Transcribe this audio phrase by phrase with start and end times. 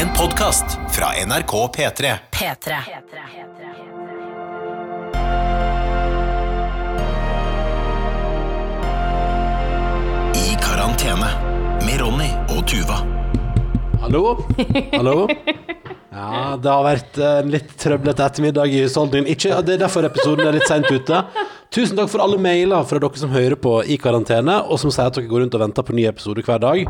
[0.00, 2.12] En podkast fra NRK P3.
[2.32, 2.76] P3.
[10.34, 11.28] I karantene
[11.84, 13.02] med Ronny og Tuva.
[14.00, 14.24] Hallo?
[14.96, 15.28] Hallo?
[16.10, 19.28] Ja, det har vært en litt trøblete ettermiddag i husholdningen.
[19.28, 21.24] Ikke, det er derfor episoden er litt seint ute.
[21.68, 25.12] Tusen takk for alle mailer fra dere som hører på i karantene, og som sier
[25.12, 26.88] at dere går rundt og venter på ny episode hver dag.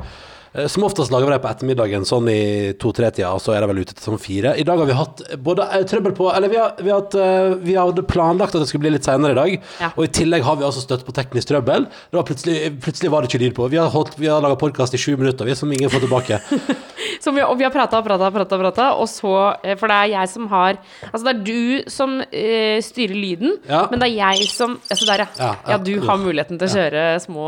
[0.53, 3.69] Eh, Som oftest lager vi det på ettermiddagen, sånn i to-tre-tida, og så er det
[3.71, 4.57] vel ute til sånn fire.
[4.59, 7.14] I dag har vi hatt både eh, trøbbel på Eller vi, har, vi, har hatt,
[7.14, 9.93] eh, vi hadde planlagt at det skulle bli litt seinere i dag, Ja.
[9.95, 11.86] og i tillegg har vi altså støtt på teknisk trøbbel.
[11.86, 13.68] Det var plutselig, plutselig var det ikke lyd på.
[13.71, 16.40] Vi har, holdt- vi har laga podkast i sju minutter, vi, som ingen får tilbake.
[17.25, 19.31] som vi, og vi har prata og prata og prata, prata, og så
[19.79, 20.76] For det er jeg som har
[21.12, 23.85] Altså, det er du som eh, styrer lyden, Ja.
[23.90, 25.29] men det er jeg som Altså, der, ja.
[25.39, 25.79] Ja, Ja, ja.
[25.79, 27.46] du har muligheten til å kjøre små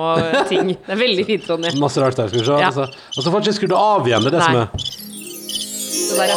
[0.48, 0.74] ting.
[0.86, 1.72] Det er veldig fint, Ronny.
[1.80, 2.91] Masse rart der, skal vi se.
[3.12, 5.11] Altså, får ikke skrudd av igjen, det er det som Nei.
[5.92, 6.32] Så der,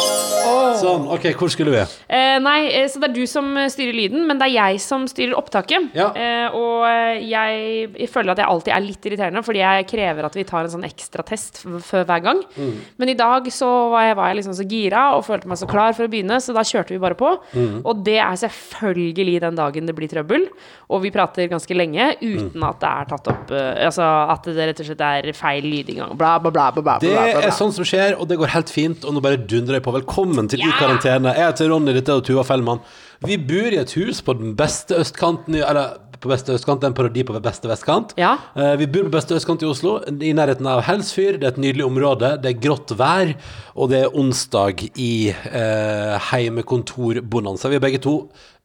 [0.46, 0.76] Oh.
[0.78, 1.80] Sånn, ok, hvor skulle vi?
[2.12, 5.06] Eh, nei, eh, så det er du som styrer lyden, men det er jeg som
[5.10, 5.88] styrer opptaket.
[5.96, 6.10] Ja.
[6.14, 10.28] Eh, og eh, jeg, jeg føler at jeg alltid er litt irriterende, fordi jeg krever
[10.28, 12.42] at vi tar en sånn ekstratest før hver gang.
[12.54, 12.74] Mm.
[13.02, 15.68] Men i dag så var jeg, var jeg liksom så gira og følte meg så
[15.70, 17.32] klar for å begynne, så da kjørte vi bare på.
[17.56, 17.80] Mm.
[17.82, 20.46] Og det er selvfølgelig den dagen det blir trøbbel,
[20.92, 22.62] og vi prater ganske lenge uten Mm.
[22.68, 26.14] at det er tatt opp eh, Altså at det rett og slett er feil lydinngang.
[26.16, 27.48] Bla, bla, bla, bla, bla, Det bla, bla, bla.
[27.50, 29.04] er sånn som skjer, og det går helt fint.
[29.04, 29.92] Og nå bare dundrer jeg på.
[29.96, 30.76] Velkommen til I Ja!
[30.80, 31.32] karantene.
[31.36, 32.80] Jeg heter Ronny, dette er Tuva Fellmann.
[33.24, 36.94] Vi bor i et hus på den beste østkanten i Eller på beste østkant, en
[36.96, 38.14] parodi på beste vestkant.
[38.16, 38.38] Ja.
[38.56, 41.36] Eh, Vi bor på beste østkant i Oslo, i nærheten av Helsfyr.
[41.38, 42.30] Det er et nydelig område.
[42.40, 43.34] Det er grått vær,
[43.76, 47.68] og det er onsdag i eh, heimekontorbonanza.
[47.68, 48.16] Vi er begge to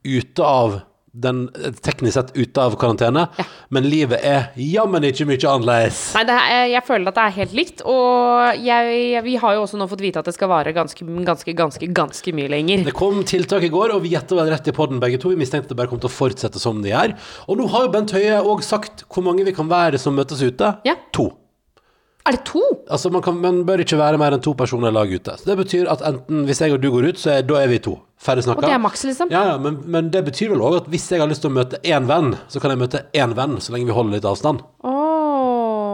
[0.06, 0.80] ute av
[1.12, 1.50] den
[1.84, 3.26] teknisk sett ute av karantene,
[3.70, 6.00] men livet er jammen ikke mye annerledes.
[6.16, 7.84] Nei, det er, jeg føler at det er helt likt.
[7.84, 11.56] Og jeg, vi har jo også nå fått vite at det skal vare ganske, ganske,
[11.58, 12.86] ganske, ganske mye lenger.
[12.88, 15.34] Det kom tiltak i går, og vi gjetta vel rett i podden begge to.
[15.34, 17.18] Vi mistenkte det bare kom til å fortsette som det gjør.
[17.52, 20.44] Og nå har jo Bent Høie òg sagt hvor mange vi kan være som møtes
[20.44, 20.76] ute.
[20.88, 20.96] Ja.
[21.18, 21.32] To.
[22.28, 22.62] Er det to?
[22.92, 25.34] Altså man, kan, man bør ikke være mer enn to personer i lag ute.
[25.40, 27.72] Så det betyr at enten hvis jeg og du går ut, så er, da er
[27.72, 27.96] vi to.
[28.22, 28.62] Ferdig snakka.
[28.62, 29.32] Og det er maks, liksom?
[29.34, 31.58] Ja, ja, men, men det betyr vel òg at hvis jeg har lyst til å
[31.58, 34.62] møte én venn, så kan jeg møte én venn så lenge vi holder litt avstand.
[34.86, 35.01] Åh.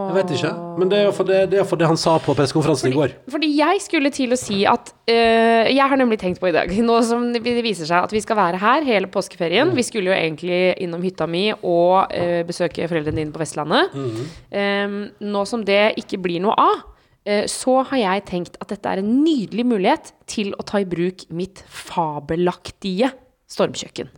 [0.08, 0.52] Jeg vet ikke.
[0.80, 3.16] Men det er for det, det, det han sa på pressekonferansen i går.
[3.34, 6.72] Fordi jeg skulle til å si at øh, Jeg har nemlig tenkt på i dag,
[6.90, 10.16] nå som det viser seg at vi skal være her hele påskeferien Vi skulle jo
[10.16, 13.96] egentlig innom hytta mi og øh, besøke foreldrene dine på Vestlandet.
[13.98, 14.98] Um,
[15.34, 16.82] nå som det ikke blir noe av,
[17.28, 20.88] øh, så har jeg tenkt at dette er en nydelig mulighet til å ta i
[20.88, 23.12] bruk mitt fabelaktige
[23.52, 24.10] stormkjøkken.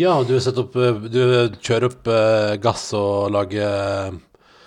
[0.00, 0.76] Ja, du, opp,
[1.12, 1.20] du
[1.60, 2.08] kjører opp
[2.64, 4.16] gass og lager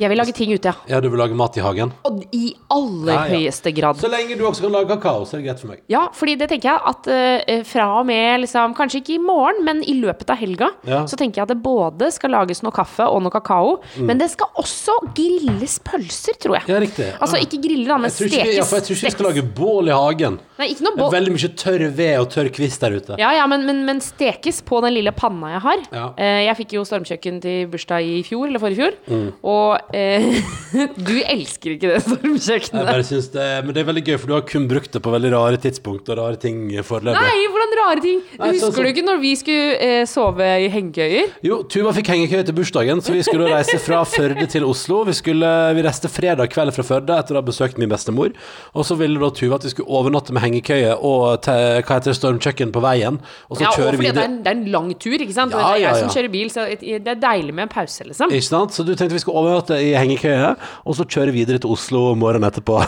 [0.01, 0.73] Jeg vil lage ting ute, ja.
[0.89, 1.91] Ja, du vil lage mat i hagen?
[2.09, 3.37] Og i aller Ja, ja.
[3.37, 3.99] høyeste grad.
[4.01, 5.81] Så lenge du også kan lage kakao, så er det greit for meg.
[5.91, 9.63] Ja, fordi det tenker jeg at eh, fra og med liksom, Kanskje ikke i morgen,
[9.67, 11.03] men i løpet av helga, Ja.
[11.05, 14.31] så tenker jeg at det både skal lages noe kaffe og noe kakao, men det
[14.33, 16.63] skal også grilles pølser, tror jeg.
[16.65, 16.71] Mm.
[16.73, 17.07] Ja, riktig.
[17.21, 18.57] Altså ikke grille, da, men Jeg tror ikke, stekes.
[18.57, 19.35] ja, for jeg tror ikke vi skal stekes.
[19.35, 20.39] lage bål i hagen.
[20.57, 21.15] Nei, ikke noe Det er bål.
[21.17, 23.15] veldig mye tørr ved og tørr kvist der ute.
[23.21, 25.77] Ja, ja, men, men, men stekes på den lille panna jeg har.
[25.91, 26.05] Ja.
[26.17, 29.33] Eh, jeg fikk jo stormkjøkken til bursdag i fjor, eller forrige fjor, Mm.
[29.43, 29.90] og
[31.07, 33.31] du elsker ikke det Jeg stormkjøkkenet.
[33.35, 35.59] det, men det er veldig gøy, for du har kun brukt det på veldig rare
[35.61, 37.19] tidspunkt og rare ting foreløpig.
[37.21, 38.21] Nei, hvordan rare ting!
[38.39, 38.83] Nei, Husker så, så.
[38.85, 41.33] du ikke når vi skulle eh, sove i hengekøyer?
[41.45, 45.01] Jo, Tuva fikk hengekøye til bursdagen, så vi skulle reise fra Førde til Oslo.
[45.07, 48.33] Vi, skulle, vi reiste fredag kveld fra Førde etter å ha besøkt min bestemor.
[48.75, 52.15] Og så ville da Tuva at vi skulle overnatte med hengekøye og te, hva heter
[52.17, 53.19] stormkjøkken på veien.
[53.49, 54.15] Og så Ja, kjøre videre.
[54.17, 55.55] det er, en, det er en lang tur, ikke sant?
[55.55, 56.01] Ja, det er ja, ja.
[56.01, 58.33] som kjører bil, så det er deilig med en pause, liksom.
[58.33, 58.75] Ikke sant?
[58.75, 60.51] Så du tenkte vi skulle overnatte i hengekøye,
[60.85, 62.79] og så kjøre videre til Oslo morgenen etterpå.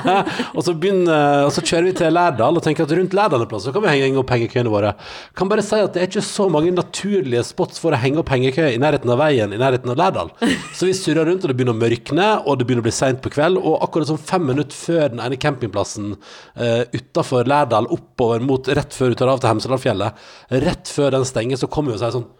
[0.56, 3.50] og, så begynner, og så kjører vi til Lærdal og tenker at rundt Lærdal en
[3.50, 4.94] plass så kan vi henge opp hengekøyene våre.
[5.38, 8.32] Kan bare si at det er ikke så mange naturlige spots for å henge opp
[8.34, 10.32] hengekøye i nærheten av veien i nærheten av Lærdal.
[10.76, 13.22] Så vi surrer rundt, og det begynner å mørkne, og det begynner å bli seint
[13.24, 13.60] på kveld.
[13.60, 18.96] Og akkurat sånn fem minutter før den ene campingplassen uh, utafor Lærdal, oppover mot rett
[18.96, 20.24] før du tar av til Hemsedalfjellet,
[20.64, 22.30] rett før den stenger, så kommer vi og sier sånn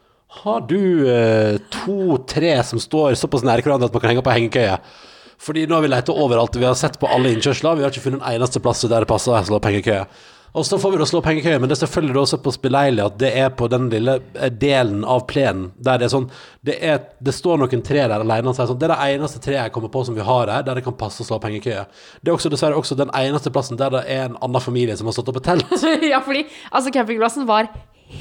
[0.42, 4.78] har du eh, to-tre som står såpass nære hverandre at man kan henge på hengekøye?
[5.44, 8.06] Fordi nå har vi leita overalt, vi har sett på alle innkjørsler, vi har ikke
[8.06, 10.04] funnet en eneste plass der det passer å slå opp hengekøye.
[10.54, 13.02] Og så får vi da slå opp hengekøye, men det er selvfølgelig også på beleilig
[13.02, 16.28] at det er på den lille eh, delen av plenen der det er sånn
[16.62, 19.42] Det, er, det står noen tre der alene og sier sånn Det er det eneste
[19.42, 21.48] treet jeg kommer på som vi har her, der det kan passe å slå opp
[21.48, 21.82] hengekøye.
[22.22, 25.10] Det er også dessverre også den eneste plassen der det er en annen familie som
[25.10, 25.74] har stått opp et telt.
[26.12, 27.72] ja, fordi altså, campingplassen var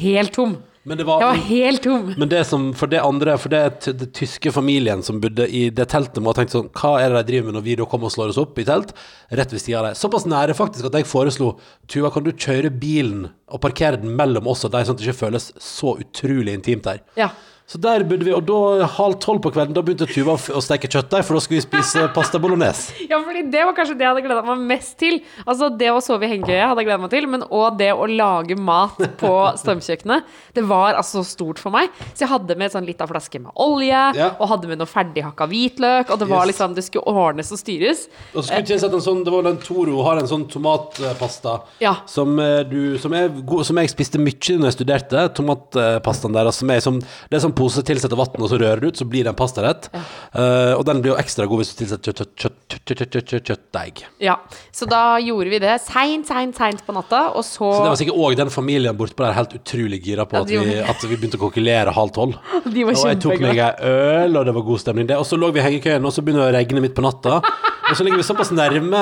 [0.01, 0.57] helt tom.
[0.83, 2.09] Men det var, Jeg var helt tom.
[2.19, 3.61] Men det som, for det andre, for det,
[3.99, 7.21] det tyske familien som bodde i det teltet, må ha tenkt sånn Hva er det
[7.21, 8.91] de driver med når vi da kommer og slår oss opp i telt?
[9.31, 9.95] Rett ved sida av dem.
[9.99, 11.53] Såpass nære faktisk at jeg foreslo
[11.87, 15.07] Tuva, kan du kjøre bilen og parkere den mellom oss og deg, sånn at det
[15.07, 16.99] ikke føles så utrolig intimt der?
[17.19, 17.31] Ja.
[17.65, 20.89] Så der burde vi, og da halv tolv på kvelden, da begynte Tuva å steke
[20.91, 22.91] kjøttdeig, for da skulle vi spise pasta bolognese.
[23.09, 25.15] ja, fordi det var kanskje det jeg hadde gleda meg mest til.
[25.47, 28.05] Altså Det å sove i hengekøye hadde jeg gleda meg til, men òg det å
[28.11, 29.31] lage mat på
[29.63, 30.27] stormkjøkkenet.
[30.53, 31.87] Det var altså stort for meg.
[32.11, 34.29] Så jeg hadde med sånn lita flaske med olje, Ja.
[34.37, 36.51] og hadde med noe ferdighakka hvitløk, og det var Yes.
[36.53, 38.05] liksom Det skulle ordnes og styres.
[38.35, 41.61] Og så skulle jeg sett en sånn, det var den Toro har en sånn tomatpasta
[41.79, 41.95] Ja.
[42.05, 43.29] som, eh, du, som, er
[43.63, 45.25] som jeg spiste mye når jeg studerte.
[45.39, 48.81] Tomatpastaen der, altså, som er som, det er sånn pose tilsetter vann, og så rører
[48.81, 49.89] du ut, så blir det en pastarett.
[49.93, 53.33] Eh, og den blir jo ekstra god hvis du tilsetter kjøtt, kjøtt, kjøtt, kjøtt, kjøtt,
[53.33, 54.03] kjøtt, kjøttdeig.
[54.23, 54.37] Ja,
[54.73, 57.99] Så da gjorde vi det seint, seint, seint på natta, og så, Så det var
[58.01, 61.39] sikkert òg den familien bortpå der helt utrolig gira på at vi, at vi begynte
[61.39, 62.39] å kokkelere halv tolv.
[62.63, 65.07] Og jeg tok meg ei øl, og det var god stemning.
[65.09, 65.17] Det.
[65.19, 67.39] Og så lå vi i hengekøyen, og så begynner det å regne midt på natta.
[67.89, 68.99] Og så ligger vi såpass nærme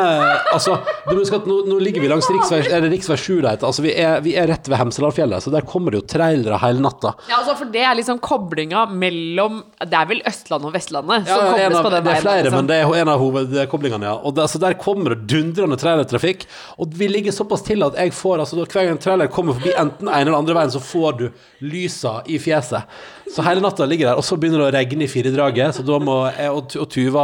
[0.51, 3.41] Altså, du må huske at nå, nå ligger vi langs riksvei, er det riksvei 7
[3.45, 3.53] det.
[3.63, 6.81] Altså, vi er, vi er rett ved Hemsedalfjellet, så der kommer det jo trailere hele
[6.83, 7.13] natta.
[7.29, 11.37] Ja, altså For det er liksom koblinga mellom Det er vel Østlandet og Vestlandet Ja,
[11.37, 12.25] som kobles av, på den det er veien.
[12.25, 12.57] flere, liksom.
[12.57, 14.15] men det er en av hovedkoblingene, ja.
[14.17, 16.47] Og der, altså, der kommer det dundrende trailertrafikk.
[16.81, 19.75] Og vi ligger såpass til at jeg får altså, Hver gang en trailer kommer forbi
[19.77, 21.27] enten ene eller andre veien, så får du
[21.61, 22.89] lysa i fjeset.
[23.31, 25.77] Så hele natta ligger der, og så begynner det å regne i firedraget.
[25.77, 27.23] Så da må jeg og, Tuva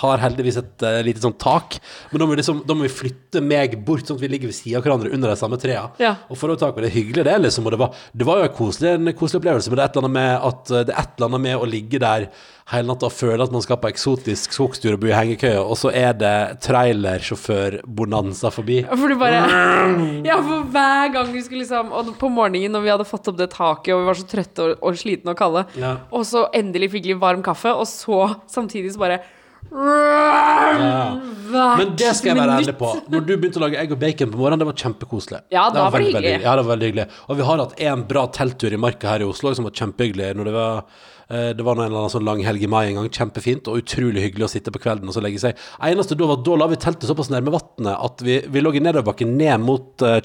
[0.00, 1.76] har heldigvis et uh, lite sånn tak.
[2.10, 4.58] Men da må, liksom, da må vi flytte meg bort, sånn at vi ligger ved
[4.58, 5.94] siden av hverandre under de samme trærne.
[6.02, 6.16] Ja.
[6.26, 7.68] Og for å ta tak på det hyggelige, det, liksom.
[7.68, 9.96] Og det var, det var jo en koselig, en koselig opplevelse, men det er et
[9.98, 12.28] eller annet med at uh, det er et eller annet med å ligge der
[12.72, 15.76] hele natta og føler at man skal på eksotisk skogstur og bo i hengekøye, og
[15.76, 16.30] så er det
[16.64, 18.78] trailersjåfør-bonanza forbi.
[18.88, 19.42] For du bare
[20.28, 23.36] Ja, for hver gang vi skulle liksom Og på morgenen når vi hadde fått opp
[23.40, 25.92] det taket, og vi var så trøtte og, og slitne og kalde, Ja.
[26.10, 29.20] og så endelig fikk vi varm kaffe, og så samtidig så bare
[29.74, 31.74] Ja.
[31.78, 32.90] Men det skal jeg være ærlig på.
[33.10, 35.40] Når du begynte å lage egg og bacon på morgenen, det var kjempekoselig.
[35.54, 37.06] Ja, det var veldig, veldig- Ja, det var veldig hyggelig.
[37.28, 40.34] Og vi har hatt en bra telttur i marka her i Oslo som var kjempehyggelig.
[40.36, 40.84] Når det var
[41.28, 43.10] det var en eller annen sånn lang helg i mai en gang.
[43.14, 45.58] Kjempefint og utrolig hyggelig å sitte på kvelden og så legge seg.
[45.84, 48.82] Eneste da var da la vi teltet såpass nærme vannet at vi, vi lå i
[48.84, 50.20] nedoverbakken ned mot uh.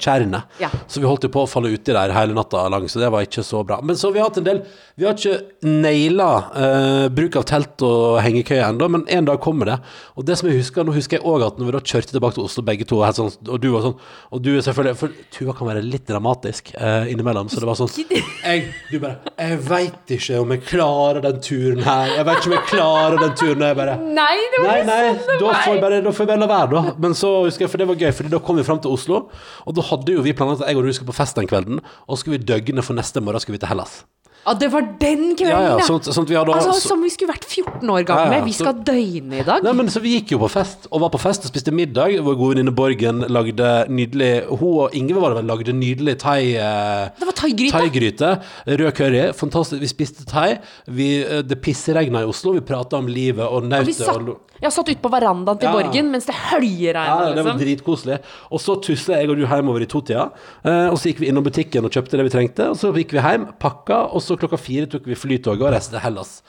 [0.60, 0.70] Ja.
[0.86, 3.24] Så vi holdt jo på å falle uti der hele natta lang, så det var
[3.26, 3.80] ikke så bra.
[3.82, 4.62] Men så har vi hatt en del
[4.98, 9.70] Vi har ikke naila uh, bruk av telt og hengekøye ennå, men en dag kommer
[9.70, 9.78] det.
[10.16, 12.36] Og det som jeg husker, nå husker jeg òg at når vi da kjørte tilbake
[12.36, 13.96] til Oslo begge to, og, sånn, og du var sånn
[14.34, 17.78] Og du er selvfølgelig For Tuva kan være litt dramatisk uh, innimellom, så det var
[17.78, 20.89] sånn jeg, Du bare Jeg veit ikke om jeg klarer
[21.24, 22.12] den turen her.
[22.16, 23.64] Jeg vet ikke om jeg klarer den turen.
[23.66, 25.00] Jeg bare Nei, det var Nei, nei,
[25.40, 26.94] da får, jeg bare, da får jeg bare la være, da.
[27.06, 29.24] Men så husker jeg, for det var gøy, for da kom vi fram til Oslo,
[29.66, 31.82] og da hadde jo vi planlagt at jeg og du skulle på fest den kvelden,
[32.06, 34.00] og så skulle vi døgne, for neste morgen skulle vi til Hellas.
[34.46, 37.10] Ja, det var den kvelden, Ja, ja, sånt, sånn vi hadde Altså, så- Som vi
[37.10, 38.32] skulle vært 14 år gamle.
[38.32, 39.62] Ja, ja, Vi så- skal døgne i dag.
[39.62, 42.18] Nei, men så Vi gikk jo på fest, og var på fest og spiste middag.
[42.24, 46.54] Vår gode venninne Borgen lagde nydelig Hun og Ingve var det vel, lagde nydelig thai...
[46.56, 47.72] eh, Det var thaigryte.
[47.72, 48.42] Thaigryte.
[48.66, 49.32] Rød curry.
[49.34, 49.80] Fantastisk.
[49.80, 50.58] Vi spiste thai.
[50.88, 52.52] Vi, eh, det pisseregna i Oslo.
[52.54, 54.38] Vi prata om livet og nautet.
[54.62, 55.68] jeg satt ute på verandaen til.
[55.70, 57.28] Borgen mens det høljeregna.
[57.28, 57.60] Ja, det var liksom.
[57.60, 58.18] dritkoselig.
[58.50, 60.30] Og så tusla jeg og du hjemover i totida.
[60.64, 62.70] Eh, og så gikk vi innom butikken og kjøpte det vi trengte.
[62.70, 65.96] Og så gikk vi hjem, pakka, og så klokka fire tok vi flytoget og reiste
[65.96, 66.40] til Hellas.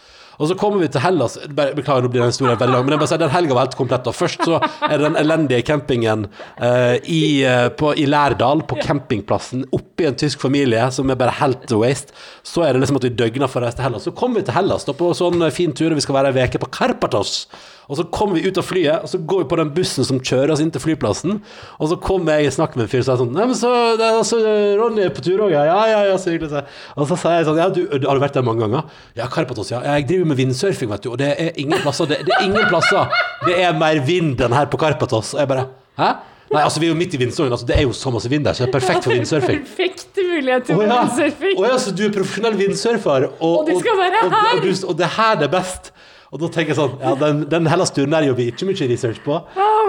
[0.42, 2.96] Og så kommer vi til Hellas bare, Beklager, nå blir den historien veldig lang, men
[2.96, 4.10] jeg bare sier, den helga var helt komplett.
[4.10, 6.26] Og først så er det den elendige campingen
[6.58, 11.38] eh, i, eh, på, i Lærdal, på campingplassen, oppi en tysk familie som er bare
[11.42, 12.18] helt waste.
[12.48, 14.08] Så er det liksom at vi døgner for å reise til Hellas.
[14.10, 16.34] Så kommer vi til Hellas da, på sånn eh, fin tur, og vi skal være
[16.34, 17.46] ei uke på Karpatos.
[17.92, 20.20] Og så kommer vi ut av flyet, og så går vi på den bussen som
[20.24, 21.42] kjører oss inn til flyplassen.
[21.76, 23.72] Og så kommer jeg i snakk med en fyr som er sånn Nei, men så
[24.00, 24.40] det er altså,
[24.80, 25.66] Ronny er på tur òg, ja.
[25.68, 26.54] Ja, ja, ja, så hyggelig.
[26.54, 26.62] så.
[26.96, 28.88] Og så sier jeg sånn Ja, du, har du vært der mange ganger?
[29.20, 29.82] Ja, Karpatos, ja.
[29.84, 29.98] ja.
[30.00, 32.10] Jeg driver med vindsurfing, vet du, og det er ingen plasser.
[32.10, 33.14] Det, det er ingen plasser.
[33.46, 35.36] Det er mer vind enn her på Karpatos.
[35.36, 35.70] Og jeg bare
[36.00, 36.14] Hæ?
[36.52, 37.54] Nei, altså, vi er jo midt i vindstormen.
[37.56, 39.62] Altså, det er jo så masse vind der, så det er perfekt for vindsurfing.
[39.70, 40.12] Perfekt
[40.42, 41.00] mulighet til oh, ja.
[41.02, 41.58] vindsurfing.
[41.60, 44.54] Å ja, så du er profesjonell vindsurfer, og, Og du skal være og, her.
[44.56, 45.92] Og, du, og det er her det er best.
[46.32, 49.20] Og da tenker jeg sånn Ja, den, den Hellas-turen der jobber vi ikke mye research
[49.26, 49.42] på.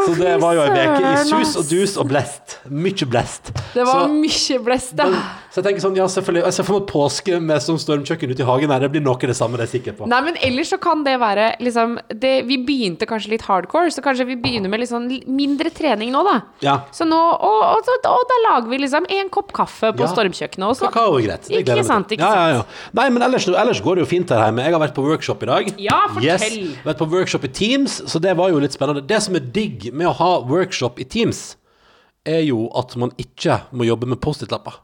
[0.02, 2.56] Så det var jo ei uke i sus og dus og blest.
[2.66, 3.52] Mye blest.
[3.76, 5.06] Det var så, mye blest, da.
[5.52, 6.42] Så jeg tenker sånn, ja, selvfølgelig.
[6.46, 8.80] Jeg ser for meg påske med sånn stormkjøkken ute i hagen her.
[8.80, 10.06] Det blir noe det samme, det er jeg sikker på.
[10.08, 14.00] Nei, men ellers så kan det være liksom det, Vi begynte kanskje litt hardcore, så
[14.00, 16.38] kanskje vi begynner med litt sånn mindre trening nå, da.
[16.64, 16.78] Ja.
[16.96, 20.10] Så nå, og, og, og, og da lager vi liksom en kopp kaffe på Ja.
[20.14, 20.66] stormkjøkkenet.
[20.72, 21.48] Og så, Kakao er greit.
[21.52, 22.62] Det Ikke sant, sant, ja, ja, ja.
[22.96, 24.64] Nei, men ellers, ellers går det jo fint her hjemme.
[24.64, 25.72] Jeg har vært på workshop i dag.
[25.78, 26.56] Ja, fortell.
[26.72, 26.78] Yes.
[26.88, 29.04] Vært på workshop i Teams, så det var jo litt spennende.
[29.06, 31.58] Det som er digg med å ha workshop i Teams,
[32.24, 34.80] er jo at man ikke må jobbe med Post-It-lapper.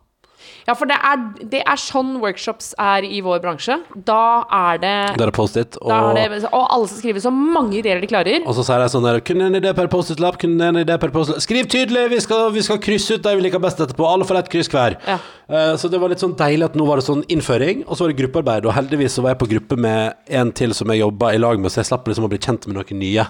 [0.69, 3.79] Ja, for det er, det er sånn workshops er i vår bransje.
[4.05, 5.79] Da er det Da er det Post-It.
[5.81, 8.45] Og, og alle skal skrive så mange ideer de klarer.
[8.45, 11.13] og så sier de sånn der Kun en idé per Post-It-lapp, kun en idé per
[11.15, 12.05] Post-It Skriv tydelig!
[12.13, 14.05] Vi skal, vi skal krysse ut de vi liker best etterpå.
[14.05, 14.99] Alle får ett kryss hver.
[15.09, 15.17] Ja.
[15.49, 18.05] Uh, så det var litt sånn deilig at nå var det sånn innføring, og så
[18.05, 18.69] var det gruppearbeid.
[18.69, 21.57] Og heldigvis så var jeg på gruppe med en til som jeg jobba i lag
[21.63, 23.25] med, så jeg slapp liksom å bli kjent med noen nye.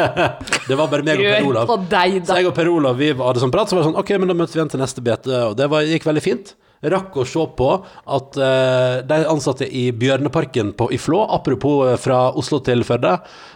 [0.70, 1.76] det var bare meg og Per Olav.
[1.92, 4.14] deg, Så jeg og Per Olav vi hadde sånn prat, så var det sånn Ok,
[4.16, 6.56] men da møtes vi igjen til neste bete, og det var, gikk veldig fint.
[6.80, 7.66] Rakk å se på
[8.08, 13.10] at uh, de ansatte i Bjørneparken på, i Flå, apropos eh, fra Oslo til Førde,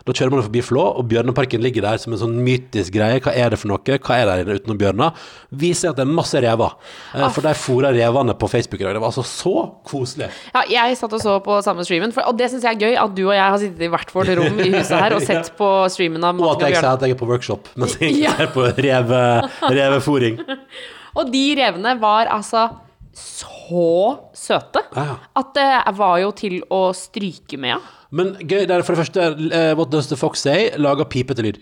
[0.04, 3.23] da kjører man forbi Flå, og Bjørneparken ligger der som en sånn mytisk greie.
[3.25, 3.81] Hva er det for noe?
[3.81, 5.25] Hva er der inne utenom bjørner?
[5.57, 6.76] Viser at det er masse rever.
[7.14, 8.99] Uh, for de fôra revene på Facebook i dag.
[8.99, 9.54] Det var altså så
[9.88, 10.28] koselig.
[10.52, 13.00] Ja, jeg satt og så på samme streamen, for, og det syns jeg er gøy
[13.07, 15.49] at du og jeg har sittet i hvert vårt rom i huset her og sett
[15.57, 18.37] på streamen av Og at jeg sier at jeg er på workshop, mens jeg Ja.
[18.45, 19.25] er på reve,
[19.64, 20.43] revefòring.
[21.19, 22.69] Og de revene var altså
[23.18, 25.18] så søte Ja.
[25.37, 27.76] at det var jo til å stryke med.
[27.76, 28.00] Ja.
[28.14, 31.42] Men gøy, det er for det første uh, What Does The Fox Say lager pipete
[31.42, 31.59] lyd.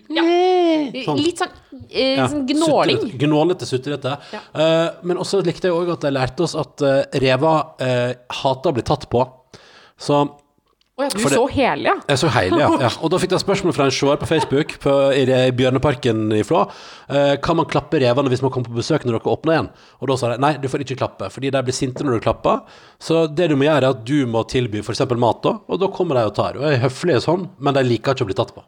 [1.03, 1.17] Sånn.
[1.17, 2.99] Litt sånn, uh, Ja, sånn gnåling.
[3.01, 4.17] Sutter, Gnålete, sutrete.
[4.33, 8.69] Eh, men også likte jeg òg at de lærte oss at uh, rever uh, hater
[8.69, 9.23] å bli tatt på.
[9.97, 10.19] Så
[10.93, 11.93] Å ja, du det- så hele, ja.
[12.05, 12.67] jeg så hele, ja.
[12.85, 12.89] ja.
[13.01, 16.43] Og da fikk jeg spørsmål fra en seer på Facebook på, i, i Bjørneparken i
[16.45, 16.59] Flå.
[17.09, 19.71] Eh, kan man klappe revene hvis man kommer på besøk når dere åpner igjen?
[20.03, 22.25] Og da sa de nei, du får ikke klappe, fordi de blir sinte når du
[22.27, 22.61] klapper.
[23.01, 25.01] Så det du må gjøre, er at du må tilby f.eks.
[25.17, 26.61] mat, da, og da kommer de og tar.
[26.61, 28.61] Og er høflige sånn, men de liker ikke å bli tatt på.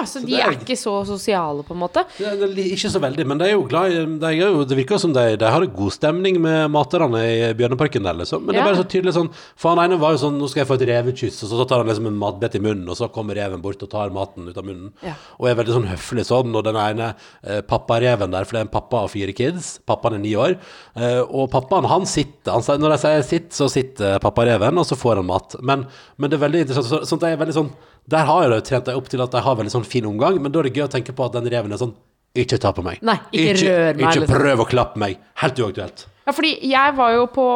[0.00, 2.04] Ja, Så de er- er ikke så sosiale, på en måte.
[2.16, 4.64] Det er, det er ikke så veldig, men de er jo glad i de jo,
[4.64, 8.44] Det virker som de, de har god stemning med materne i Bjørneparken der, liksom.
[8.46, 9.30] Men det er bare så tydelig sånn
[9.60, 11.82] For han ene var jo sånn Nå skal jeg få et revekyss, og så tar
[11.84, 14.56] han liksom en matbit i munnen, og så kommer reven bort og tar maten ut
[14.56, 14.92] av munnen.
[15.04, 15.14] Ja.
[15.38, 16.54] Og er veldig sånn høflig sånn.
[16.56, 17.14] Og den ene
[17.44, 20.56] eh, pappareven der, for det er en pappa av fire kids, pappaen er ni år,
[20.96, 24.96] eh, og pappaen han sitter han, Når de sier sitt, så sitter pappareven, og så
[24.96, 25.56] får han mat.
[25.62, 26.86] Men, men det er veldig interessant.
[26.90, 27.70] Så, sånn at de er veldig sånn
[28.08, 30.40] Der har jeg jo trent deg opp til at de har veldig sånn fin omgang,
[30.42, 31.94] men da er det gøy å tenke på at den reven er sånn
[32.38, 33.00] ikke ta på meg.
[33.02, 34.36] Nei, ikke rør meg, Ikke liksom.
[34.36, 35.16] prøv å klappe meg.
[35.42, 36.06] Helt uaktuelt.
[36.26, 37.46] Ja, fordi jeg var jo på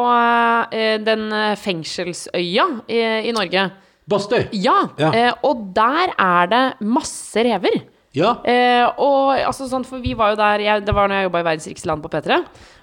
[0.75, 2.99] eh, den eh, fengselsøya i,
[3.29, 3.69] i Norge.
[4.11, 4.49] Bastøy.
[4.59, 5.11] Ja, Ja.
[5.15, 7.79] Eh, og der er det masse rever.
[8.15, 8.35] Ja.
[8.47, 11.39] Eh, og altså sånn, for vi var jo der jeg, Det var når jeg jobba
[11.41, 12.37] i Verdens rikeste land på P3.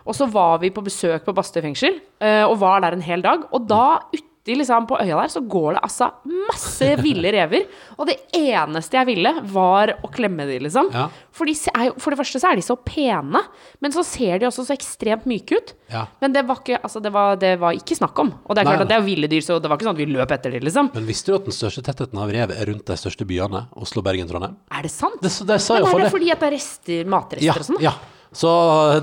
[0.09, 3.23] Og så var vi på besøk på Bastøy fengsel, eh, og var der en hel
[3.25, 3.45] dag.
[3.52, 4.00] Og da
[4.43, 7.67] uti liksom på øya der, så går det altså masse ville rever.
[7.97, 10.91] Og det eneste jeg ville, var å klemme de, liksom.
[10.93, 11.09] Ja.
[11.33, 13.43] For, de er for det første så er de så pene,
[13.81, 15.75] men så ser de også så ekstremt myke ut.
[15.93, 16.07] Ja.
[16.21, 18.33] Men det var, ikke, altså det, var, det var ikke snakk om.
[18.47, 18.87] Og det er klart nei.
[18.89, 20.67] at det er ville dyr, så det var ikke sånn at vi løp etter dem,
[20.67, 20.91] liksom.
[20.97, 23.67] Men visste du at den største tettheten av rev er rundt de største byene?
[23.79, 24.59] Oslo, Bergen, Trondheim?
[24.75, 25.21] Er det sant?
[25.23, 27.79] Det, det, sa Men er det fordi at det er rester, matrester Ja, og sånn?
[27.85, 27.95] ja.
[28.33, 28.51] Så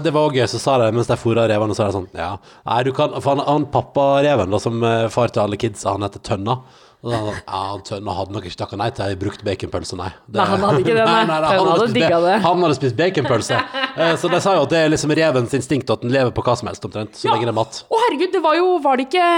[0.02, 2.08] det var også gøy, så sa de mens de fôra revene, så er det sånn
[2.18, 2.32] Ja,
[2.66, 6.02] nei, du kan For han, han pappareven, da, som eh, far til alle kidsa, han
[6.08, 6.56] heter Tønna.
[7.00, 10.10] Og da, ja, Tønna hadde nok ikke takka nei til ei brukt baconpølse, nei.
[10.28, 11.22] Det- Nei, han hadde ikke det, nei.
[11.30, 12.34] han hadde spist det.
[12.44, 13.62] Han hadde spist baconpølse.
[13.96, 16.44] Eh, så de sa jo at det er liksom revens instinkt, at den lever på
[16.44, 17.16] hva som helst, omtrent.
[17.16, 17.84] Så lenge det er mat.
[17.88, 19.30] Å herregud, det var jo Var det ikke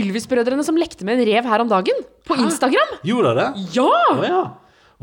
[0.00, 2.00] Ylvis-brødrene som lekte med en rev her om dagen?
[2.24, 2.96] På Instagram?
[3.04, 3.68] Gjorde de det?
[3.76, 3.90] Ja!
[4.14, 4.42] Oh, ja.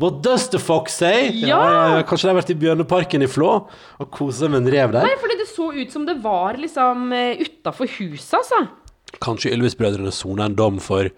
[0.00, 1.28] What does the fox say?
[1.44, 1.60] Ja!
[1.60, 2.02] ja.
[2.08, 3.50] Kanskje de har vært i Bjørneparken i Flå
[4.00, 5.04] og seg med en rev der?
[5.04, 8.62] Nei, fordi det så ut som det var liksom utafor huset, altså.
[9.20, 11.10] Kanskje Ylvis-brødrene soner en dom for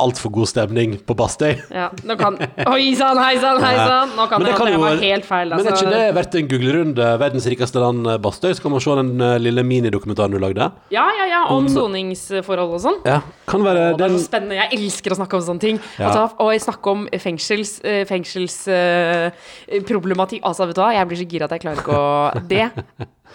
[0.00, 1.58] altfor god stemning på Bastøy?
[1.74, 2.38] Ja, nå kan
[2.72, 4.08] Oi sann, hei sann, hei sann!
[4.16, 5.84] Nå kan det kan jo- var helt feil, Men er altså.
[5.84, 7.18] ikke det verdt en googlerunde?
[7.20, 8.54] Verdens rikeste land, eh, Bastøy?
[8.54, 10.72] Så kan man se den eh, lille minidokumentaren du lagde.
[10.90, 12.98] Ja, ja, ja, om soningsforhold og sånn.
[13.04, 14.54] Ja, kan være Og det er så spennende.
[14.56, 15.80] Jeg elsker å snakke om sånne ting.
[15.98, 16.06] Ja.
[16.08, 20.40] Altså, og snakke om fengsels, fengselsproblematikk.
[20.42, 22.70] Uh, altså, vet du hva, jeg blir så gira at jeg klarer ikke å Det.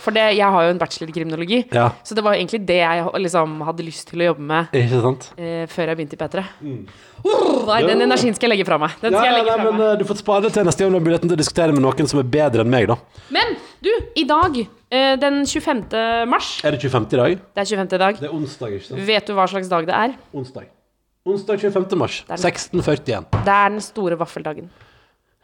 [0.04, 1.86] For det, jeg har jo en bachelor i kriminologi, Ja.
[2.04, 5.88] så det var egentlig det jeg liksom hadde lyst til å jobbe med eh, før
[5.94, 6.44] jeg begynte i P3.
[7.24, 8.98] Oh, nei, den energien skal jeg legge fra meg.
[9.00, 9.88] Den Ja, legge nei, fra men meg.
[9.94, 11.82] eh, Du får spare det til neste gang du har muligheten til å diskutere med
[11.86, 12.98] noen som er bedre enn meg, da.
[13.32, 14.60] Men du, i dag,
[14.92, 16.28] eh, den 25.
[16.28, 17.08] mars Er det 25.
[17.14, 17.40] i dag?
[17.56, 17.96] Det er 25.
[17.96, 18.20] i dag.
[18.20, 19.00] Det er onsdag, ikke sant?
[19.08, 20.16] Vet du hva slags dag det er?
[20.36, 20.68] Onsdag.
[21.26, 21.96] Onsdag 25.
[21.98, 22.24] mars.
[22.28, 23.24] er 1641.
[23.32, 24.68] Det er den store vaffeldagen.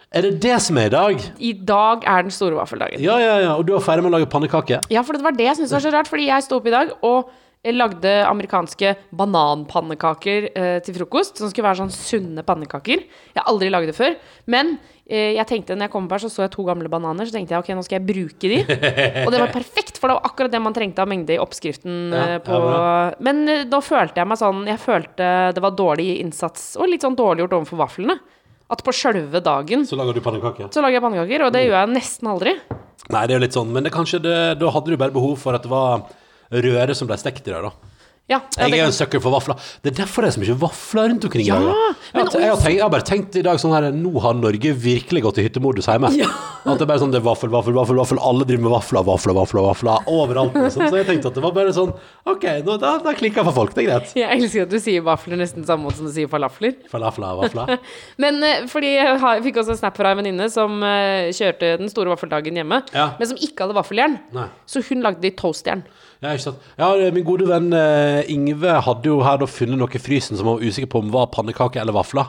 [0.10, 1.26] Er det det som er i dag?
[1.38, 3.02] I dag er den store vaffeldagen.
[3.04, 3.52] Ja, ja, ja.
[3.60, 4.82] Og du er ferdig med å lage pannekake?
[4.90, 6.74] Ja, for det var det jeg syntes var så rart, fordi jeg sto opp i
[6.74, 7.30] dag og
[7.62, 13.04] eh, lagde amerikanske bananpannekaker eh, til frokost, som skulle være sånn sunne pannekaker.
[13.06, 14.18] Jeg har aldri lagd det før,
[14.50, 17.30] men eh, jeg tenkte, når jeg kom opp her, så så jeg to gamle bananer,
[17.30, 18.60] så tenkte jeg, ok, nå skal jeg bruke de.
[19.28, 22.02] Og det var perfekt, for det var akkurat det man trengte av mengde i oppskriften.
[22.18, 22.64] Ja, eh, på,
[23.30, 27.06] men eh, da følte jeg meg sånn, jeg følte det var dårlig innsats, og litt
[27.06, 28.18] sånn dårlig gjort overfor vaflene.
[28.70, 30.70] At på sjølve dagen Så lager du pannekaker?
[30.70, 32.54] så lager jeg pannekaker, og det gjør jeg nesten aldri.
[33.10, 35.40] Nei, det er jo litt sånn, men det, kanskje det, da hadde du bare behov
[35.42, 36.04] for at det var
[36.54, 37.72] røre som ble stekt i dag, da.
[38.30, 39.58] Ja, ja, Jeg er en sucker for vafler.
[39.82, 41.48] Det er derfor det er så mye vafler rundt omkring.
[41.48, 44.12] Ja, jeg, har, jeg, har tenkt, jeg har bare tenkt i dag sånn her Nå
[44.22, 46.12] har Norge virkelig gått i hyttemodus hjemme.
[46.14, 48.22] At det er bare sånn det er vaffel, vaffel, vaffel, vaffel.
[48.22, 50.54] Alle driver med vafler, vafler, vafler, vafler overalt.
[50.54, 50.86] Liksom.
[50.92, 51.96] Så jeg tenkte at det var bare sånn
[52.30, 53.74] OK, nå, da, da klikker for folk.
[53.74, 54.14] Det er greit.
[54.20, 56.78] Jeg elsker at du sier vafler nesten samme måte som du sier falafler.
[56.92, 57.74] Falafler, vafler.
[58.24, 59.18] Men eh, fordi jeg,
[59.48, 63.28] fikk også en snap fra en venninne som eh, kjørte den store vaffeldagen hjemme, men
[63.30, 64.20] som ikke hadde vaffeljern.
[64.36, 64.46] Nei.
[64.70, 65.82] Så hun lagde det i toastjern.
[66.22, 66.64] Ja, ikke sant.
[66.78, 70.50] Ja, min gode venn eh, Ingve hadde jo her da funnet noe i frysen som
[70.50, 72.28] han var usikker på om var pannekaker eller vafler.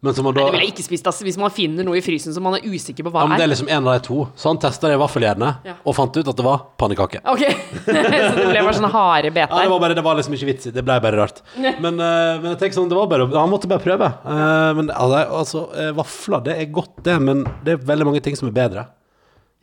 [0.00, 2.00] Men som han da Det ville jeg ikke spist ass, hvis man finner noe i
[2.00, 3.50] frysen som man er usikker på hva ja, men det er.
[3.52, 4.22] liksom en av de to.
[4.36, 5.74] Så han testa det i vaffeljernet Ja.
[5.84, 7.20] og fant ut at det var pannekake.
[7.28, 7.42] Ok,
[7.84, 10.70] Så det ble bare sånne harde Ja, det var, bare, det var liksom ikke vits
[10.70, 10.84] i det.
[10.88, 11.42] ble bare rart.
[11.84, 14.08] Men, eh, men jeg tenker sånn, det var bare Han måtte bare prøve.
[14.24, 17.84] Eh, men ja, det er- altså, eh, vafler, det er godt, det, men det er
[17.92, 18.86] veldig mange ting som er bedre.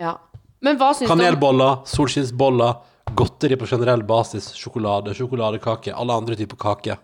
[0.01, 0.17] Ja.
[0.61, 2.77] Men hva syns du om Kanelboller, solskinnsboller,
[3.15, 6.97] godteri på generell basis, sjokolade, sjokoladekake, alle andre typer kake.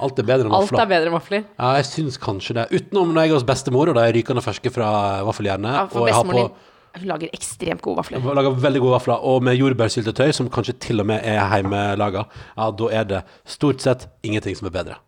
[0.00, 0.78] Alt er bedre enn vafler.
[0.78, 1.44] Alt er bedre enn vafler.
[1.56, 2.66] Ja, jeg syns kanskje det.
[2.74, 4.90] Utenom når jeg er hos bestemor, og de er rykende ferske fra
[5.28, 5.78] vaffeljernet.
[5.80, 6.50] Ja, for på din
[6.98, 8.22] hun lager ekstremt gode vafler.
[8.24, 12.24] Hun lager veldig gode vafler, og med jordbærsyltetøy, som kanskje til og med er hjemmelaga.
[12.56, 14.98] Ja, da er det stort sett ingenting som er bedre.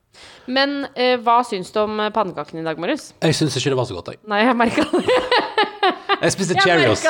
[0.50, 3.10] Men eh, hva syns du om pannekakene i dag morges?
[3.24, 4.22] Jeg syns ikke det var så godt, jeg.
[4.28, 5.20] Nei, jeg merka det.
[6.20, 7.04] Jeg spiste Cheerios.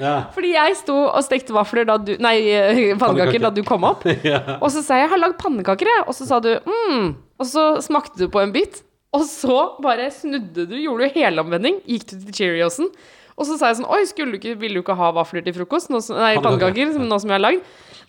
[0.00, 0.14] Ja.
[0.34, 4.06] Fordi jeg sto og stekte vafler da du Nei, eh, pannekaker da du kom opp.
[4.62, 6.04] Og så sa jeg 'jeg har lagd pannekaker', jeg.
[6.06, 7.14] Og så sa du 'mm'.
[7.38, 8.82] Og så smakte du på en bit.
[9.14, 12.88] Og så bare snudde du, gjorde du helomvending, gikk du til Cheeriosen.
[13.36, 15.54] Og så sa jeg sånn 'oi, skulle du ikke, vil du ikke ha vafler til
[15.54, 16.72] frokost?' Nå, som- nei, Pannekaker.
[16.74, 17.62] pannekaker, nå som jeg har lagd.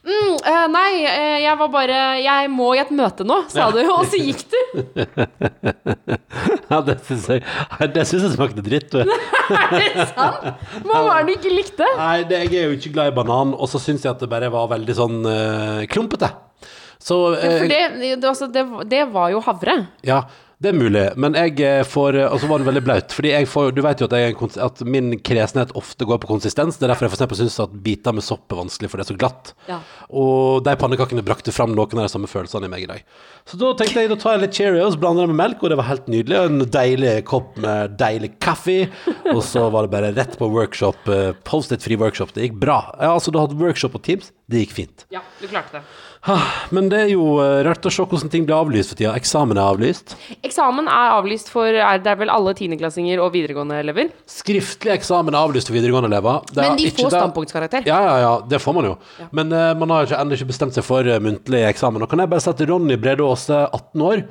[0.07, 3.81] Mm, uh, nei, uh, jeg var bare Jeg må i et møte nå, sa du.
[3.91, 4.59] Og så gikk du.
[6.67, 7.43] Ja, det syns jeg
[7.93, 8.95] Det syns jeg smakte dritt.
[8.97, 10.47] Er det sant?
[10.83, 11.87] Hva var det du ikke likte?
[11.99, 14.29] Nei, det, jeg er jo ikke glad i banan, og så syns jeg at det
[14.31, 16.29] bare var veldig sånn uh, klumpete.
[16.99, 19.77] Så ja, For det, det, altså, det, det var jo havre.
[20.07, 20.23] Ja,
[20.57, 23.13] det er mulig, men jeg eh, får eh, Og så var den veldig blaut.
[23.13, 24.33] Fordi jeg får, du vet jo at, jeg,
[24.65, 26.79] at min kresenhet ofte går på konsistens.
[26.79, 29.11] Det er derfor jeg eksempel syns at biter med sopp er vanskelig, for det er
[29.11, 29.51] så glatt.
[29.69, 29.77] Ja.
[30.09, 33.05] Og de pannekakene brakte fram noen av de samme følelsene i meg i dag.
[33.45, 35.77] Så da tenkte jeg da tar jeg litt Cheerios, blander det med melk, og det
[35.77, 36.39] var helt nydelig.
[36.41, 38.79] Og en deilig kopp med deilig kaffe.
[39.35, 42.33] Og så var det bare rett på workshop, eh, Post-it-fri workshop.
[42.33, 42.81] Det gikk bra.
[42.97, 44.33] Jeg har altså da hatt workshop på Teams.
[44.47, 45.01] Det gikk fint.
[45.11, 45.81] Ja, du klarte det.
[46.75, 49.11] Men det er jo eh, rart å se hvordan ting blir avlyst for tida.
[49.19, 50.13] Eksamen er avlyst.
[50.39, 54.13] Eksamen er avlyst for er det er vel alle tiendeklassinger og videregående elever.
[54.31, 56.47] Skriftlig eksamen er avlyst for videregående elever.
[56.47, 57.89] Det Men de ikke får standpunktskarakter.
[57.91, 58.95] Ja, ja, ja, det får man jo.
[59.35, 62.07] Men uh, man har ikke, ennå ikke bestemt seg for uh, muntlig eksamen.
[62.07, 64.25] Og kan jeg bare si at Ronny Brede Aase, 18 år,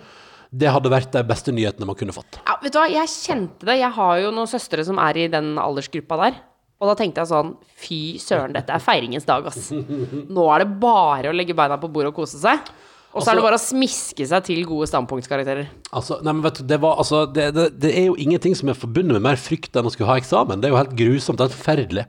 [0.57, 2.41] det hadde vært de beste nyhetene man kunne fått.
[2.41, 3.83] Ja, vet du hva, jeg kjente det.
[3.83, 6.45] Jeg har jo noen søstre som er i den aldersgruppa der.
[6.77, 9.71] Og da tenkte jeg sånn Fy søren, dette er feiringens dag, ass.
[9.73, 12.69] Nå er det bare å legge beina på bordet og kose seg.
[13.17, 15.69] Og så er det Altså- bare å smiske seg til gode standpunktskarakterer.
[15.91, 18.69] Altså, nei, men vet du, det, var, altså, det, det, det er jo ingenting som
[18.69, 20.61] er forbundet med mer frykt enn å skulle ha eksamen.
[20.61, 21.39] Det er jo helt grusomt.
[21.39, 22.07] Det er helt forferdelig.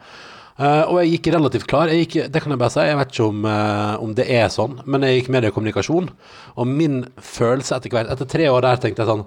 [0.57, 1.87] Uh, og jeg gikk relativt klar.
[1.93, 2.83] Gikk, det kan jeg bare si.
[2.83, 7.05] Jeg vet ikke om, uh, om det er sånn, men jeg gikk medie og min
[7.21, 9.25] følelse etter hvert Etter tre år der tenkte jeg sånn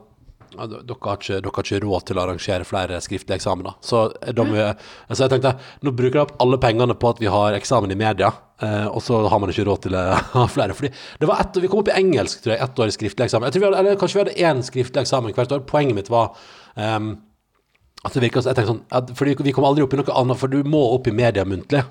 [0.57, 3.77] dere, har ikke, dere har ikke råd til å arrangere flere skriftlige eksamener.
[3.85, 4.47] Så, de,
[5.13, 5.55] så jeg tenkte
[5.87, 8.33] nå bruker de opp alle pengene på at vi har eksamen i media,
[8.63, 10.05] eh, og så har man ikke råd til å
[10.37, 10.77] ha flere.
[10.77, 13.29] Fordi det var ett, Vi kom opp i engelsk, tror jeg, ett år i skriftlig
[13.29, 13.49] eksamen.
[13.49, 15.65] Jeg tror vi hadde, eller kanskje vi hadde én skriftlig eksamen hvert år.
[15.71, 16.35] Poenget mitt var
[16.75, 17.15] um,
[18.01, 20.81] at det virka sånn Fordi vi kom aldri opp i noe annet, for du må
[20.95, 21.85] opp i media muntlig.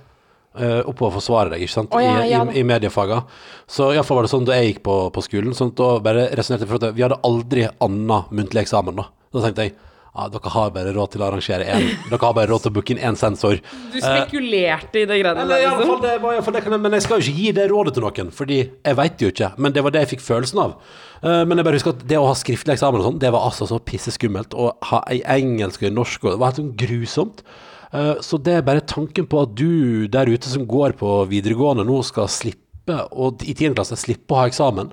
[0.60, 2.42] Uh, å og forsvare deg, ikke sant, oh, ja, I, ja.
[2.44, 3.22] i, i mediefaga.
[3.70, 5.54] Så iallfall var det sånn da jeg gikk på, på skolen.
[5.56, 9.00] Sånn, da bare resonnerte jeg for at vi hadde aldri anna muntlig eksamen.
[9.00, 9.78] Da Da tenkte jeg
[10.20, 11.86] ja, dere har bare råd til å arrangere én.
[12.10, 13.60] Dere har bare råd til å booke inn én sensor.
[13.94, 16.02] Du spekulerte i det greiene der, alle fall, liksom.
[16.04, 18.06] det var i det kan jeg, men jeg skal jo ikke gi det rådet til
[18.08, 19.52] noen, fordi jeg veit jo ikke.
[19.62, 20.76] Men det var det jeg fikk følelsen av.
[21.22, 23.46] Uh, men jeg bare husker at det å ha skriftlig eksamen og sånn, det var
[23.48, 24.58] altså så pisseskummelt.
[24.58, 27.46] Å ha ei engelsk og en norsk og Det var helt sånn grusomt.
[27.92, 31.88] Eh, så det er bare tanken på at du der ute som går på videregående
[31.88, 33.76] nå skal slippe, og i 10.
[33.78, 34.92] klasse slippe å ha eksamen.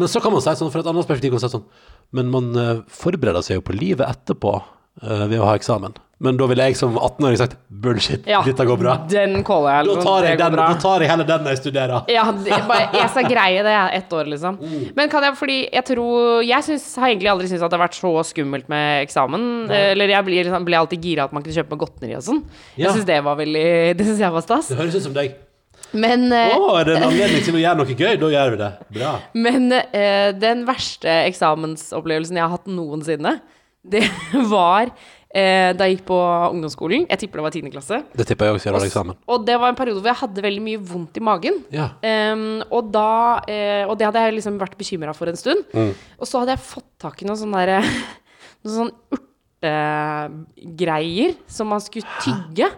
[0.00, 1.66] Men så kan man si sånn, fra et annet perspektiv kan man si sånn
[2.16, 5.96] Men man eh, forbereder seg jo på livet etterpå eh, ved å ha eksamen.
[6.22, 8.94] Men da ville jeg som 18-åring sagt bullshit, Ja, dette går bra.
[9.10, 9.88] Den caller jeg.
[9.88, 12.10] Da tar jeg, den, da tar jeg heller den når jeg studerer.
[12.12, 14.58] Ja, det, bare, jeg skal greie det ett år, liksom.
[14.62, 14.84] Mm.
[14.98, 17.84] Men kan jeg, fordi jeg tror Jeg synes, har egentlig aldri syntes at det har
[17.86, 19.46] vært så skummelt med eksamen.
[19.72, 22.42] Eller jeg blir, liksom, ble alltid gira at man kunne kjøpe med godteri og sånn.
[22.76, 22.86] Ja.
[22.86, 24.70] Jeg syns det var veldig Det synes jeg var stas.
[24.70, 25.34] Det høres ut som deg.
[25.92, 28.14] Men, Å, oh, er det en anledning til å gjøre noe gøy?
[28.20, 28.70] Da gjør vi det.
[28.96, 29.16] Bra.
[29.44, 33.40] men uh, den verste eksamensopplevelsen jeg har hatt noensinne,
[33.82, 34.06] det
[34.54, 34.92] var
[35.34, 36.18] eh, da jeg gikk på
[36.52, 37.06] ungdomsskolen.
[37.10, 37.72] Jeg tipper det var 10.
[37.72, 38.00] klasse.
[38.16, 39.16] Det tipper jeg også Og, eksamen.
[39.26, 41.58] og det var en periode hvor jeg hadde veldig mye vondt i magen.
[41.72, 41.88] Ja.
[42.04, 43.08] Um, og, da,
[43.48, 45.64] eh, og det hadde jeg liksom vært bekymra for en stund.
[45.72, 45.92] Mm.
[46.18, 47.80] Og så hadde jeg fått tak i noe sånn derre
[48.62, 48.92] Noe sånn
[49.62, 52.68] urtegreier som man skulle tygge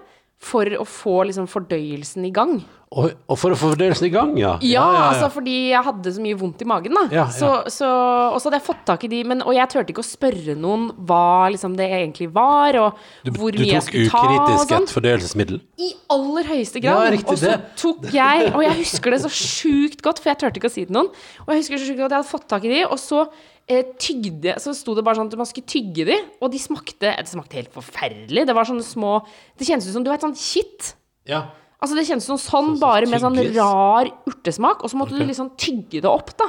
[0.45, 2.59] for å få liksom fordøyelsen i gang.
[2.95, 4.53] Og, og for å få fordøyelsen i gang, ja.
[4.63, 7.03] Ja, altså fordi jeg hadde så mye vondt i magen, da.
[7.11, 7.89] Ja, Så, så,
[8.31, 10.55] og så hadde jeg fått tak i de, men, og jeg turte ikke å spørre
[10.55, 14.21] noen hva liksom det egentlig var, og Du, hvor du mye jeg tok skulle ta
[14.21, 14.87] og ukritisk sånn.
[14.87, 15.59] et fordøyelsesmiddel.
[15.83, 17.17] I aller høyeste grad.
[17.19, 20.63] Ja, og så tok jeg Og jeg husker det så sjukt godt, for jeg turte
[20.63, 21.11] ikke å si det til noen.
[21.49, 23.01] Og jeg husker det så sjukt godt at jeg hadde fått tak i de, og
[23.03, 23.25] så
[23.67, 27.11] eh, tygde Så sto det bare sånn at man skulle tygge de, og de smakte
[27.19, 28.47] Det smakte helt forferdelig.
[28.47, 29.17] Det var sånne små
[29.59, 30.95] Det kjennes ut som du vet sånn kitt.
[31.27, 31.43] Ja.
[31.85, 35.19] Altså Det kjentes som sånn, Så- så bare med sånn rar urtesmak, og så måtte
[35.19, 36.47] du liksom tygge det opp, da.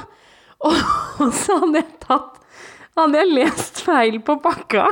[0.64, 0.72] Og,
[1.26, 2.38] og så hadde jeg tatt
[2.96, 4.86] Hadde jeg lest feil på pakka.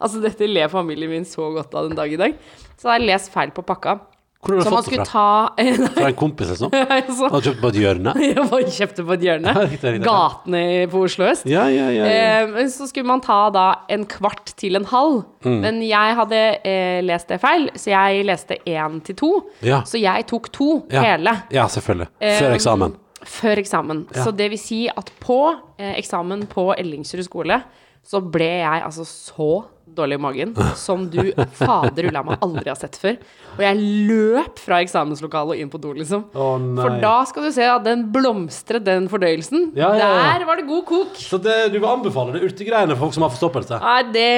[0.00, 2.36] Altså Dette ler familien min så godt av den dag i dag.
[2.78, 3.96] Så hadde jeg lest feil på pakka.
[4.38, 5.86] Hvor har du Så man fått det skulle fra?
[5.88, 6.70] ta Fra en kompis liksom?
[6.70, 8.12] Han kjøpte kjøpt på et hjørne?
[8.22, 9.54] Jeg bare kjøpte på et hjørne.
[9.58, 10.04] Ja, riktig, riktig.
[10.06, 10.60] Gatene
[10.92, 11.48] på Oslo øst.
[11.50, 12.04] Ja, ja, ja.
[12.06, 12.28] ja.
[12.44, 15.24] Eh, men så skulle man ta da en kvart til en halv.
[15.42, 15.58] Mm.
[15.64, 19.32] Men jeg hadde eh, lest det feil, så jeg leste én til to.
[19.66, 19.82] Ja.
[19.88, 21.02] Så jeg tok to ja.
[21.02, 21.34] hele.
[21.54, 22.10] Ja, selvfølgelig.
[22.22, 22.96] Før Eh, eksamen.
[23.26, 24.06] Før eksamen.
[24.14, 24.22] Ja.
[24.22, 25.40] Så det vil si at på
[25.80, 27.58] eh, eksamen på Ellingsrud skole
[28.08, 29.50] så ble jeg altså så
[29.98, 30.54] dårlig i magen
[30.86, 31.20] som du
[31.58, 33.18] fader ulla meg aldri har sett før.
[33.56, 36.26] Og jeg løp fra eksamenslokalet og inn på do, liksom.
[36.38, 36.56] Oh.
[36.78, 39.72] For da skal du se at den blomstret, den fordøyelsen.
[39.78, 40.26] Ja, ja, ja.
[40.38, 41.18] Der var det god kok.
[41.18, 43.80] Så det, du vil anbefale det urtegreiene for folk som har forstoppelse?
[43.82, 44.28] Nei, det,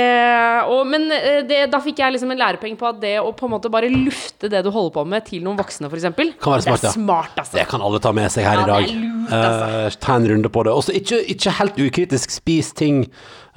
[0.71, 3.49] og, Men eh, det, da fikk jeg liksom en lærepenge på at det å på
[3.49, 6.09] en måte bare lufte det du holder på med, til noen voksne, f.eks.
[6.17, 7.59] Det er smart, altså.
[7.59, 8.89] Det kan alle ta med seg her i dag.
[8.89, 10.01] det er lurt, altså.
[10.01, 10.75] uh, ta en runde på det.
[10.81, 13.05] Også ikke, ikke helt ukritisk spis ting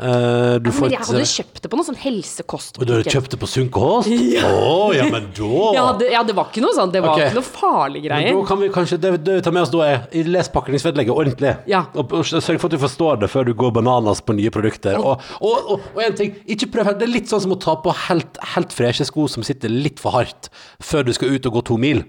[0.04, 2.80] eh, du får Men jeg hadde kjøpt det på noe sånn helsekost.
[2.80, 3.70] Du hadde kjøpt det på Sunn
[4.34, 4.50] Ja.
[4.52, 6.92] Oh, ja, men da Ja det, ja, det var ikke noe sånn.
[6.94, 7.32] Det var okay.
[7.32, 8.40] ikke noe farlige Men.
[8.40, 11.56] Da kan vi kanskje, det, det vi tar med oss da er Les pakningsvedlegget ordentlig.
[11.70, 11.86] Ja.
[11.96, 15.00] Og, og sørg for at du forstår det før du går bananas på nye produkter.
[15.00, 17.78] Og, og, og, og en ting, ikke prøv Det er litt sånn som å ta
[17.80, 20.52] på helt, helt freshe sko som sitter litt for hardt
[20.84, 22.04] før du skal ut og gå to mil.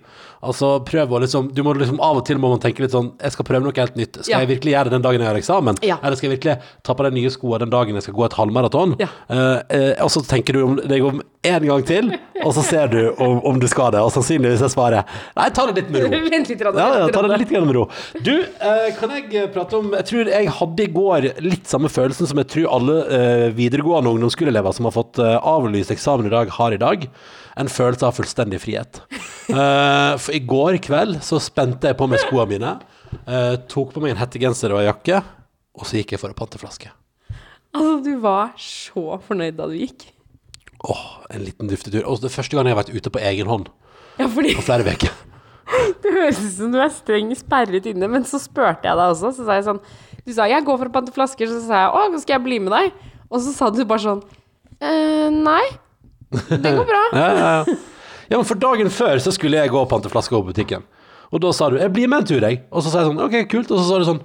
[0.45, 3.13] Altså prøv å liksom Du må liksom Av og til må man tenke litt sånn
[3.23, 4.21] Jeg skal prøve noe helt nytt.
[4.23, 4.41] Skal Ja.
[4.45, 5.79] jeg virkelig gjøre det den dagen jeg har eksamen?
[5.83, 5.97] Ja.
[6.03, 8.37] Eller skal jeg virkelig ta på de nye skoene den dagen jeg skal gå et
[8.39, 8.97] halvmaraton?
[9.01, 9.09] Ja.
[9.29, 12.07] Eh, eh, og så tenker du om deg om én gang til,
[12.43, 14.01] og så ser du om, om du skal det.
[14.01, 15.05] Og sannsynligvis er svaret
[15.37, 16.21] Nei, ta det litt med ro.
[16.35, 16.61] Vent litt.
[16.65, 17.87] Ja, ja, ta det litt med ro.
[18.25, 22.27] Du, eh, kan jeg prate om Jeg tror jeg hadde i går litt samme følelsen
[22.31, 26.49] som jeg tror alle eh, videregående ungdomsskoleelever som har fått eh, avlyst eksamen i dag,
[26.59, 27.09] har i dag.
[27.61, 29.01] En følelse av fullstendig frihet.
[29.47, 32.73] Uh, for i går kveld så spente jeg på meg skoene mine,
[33.29, 35.21] uh, tok på meg en hettegenser og en jakke,
[35.75, 36.91] og så gikk jeg for å pante flaske.
[37.75, 40.09] Altså, du var så fornøyd da du gikk.
[40.85, 42.05] Åh, en liten duftetur.
[42.07, 43.71] Og det er første gang jeg har vært ute på egen hånd
[44.21, 45.15] Ja, fordi på flere uker.
[46.05, 49.33] det høres ut som du er streng sperret inne, men så spurte jeg deg også.
[49.35, 49.81] Så sa jeg sånn
[50.25, 52.59] Du sa 'jeg går for å pante flasker', så sa jeg 'å, skal jeg bli
[52.59, 52.93] med deg'?
[53.31, 54.23] Og så sa du bare sånn
[54.81, 55.65] eh, 'nei,
[56.51, 57.07] det går bra'.
[57.13, 57.77] Ja, ja, ja.
[58.31, 60.83] ja, men for dagen før så skulle jeg gå og pante flasker på butikken.
[61.33, 62.63] Og da sa du 'jeg blir med en tur', jeg.
[62.71, 63.71] Og så sa jeg sånn 'ok, kult'.
[63.71, 64.23] Og så sa du sånn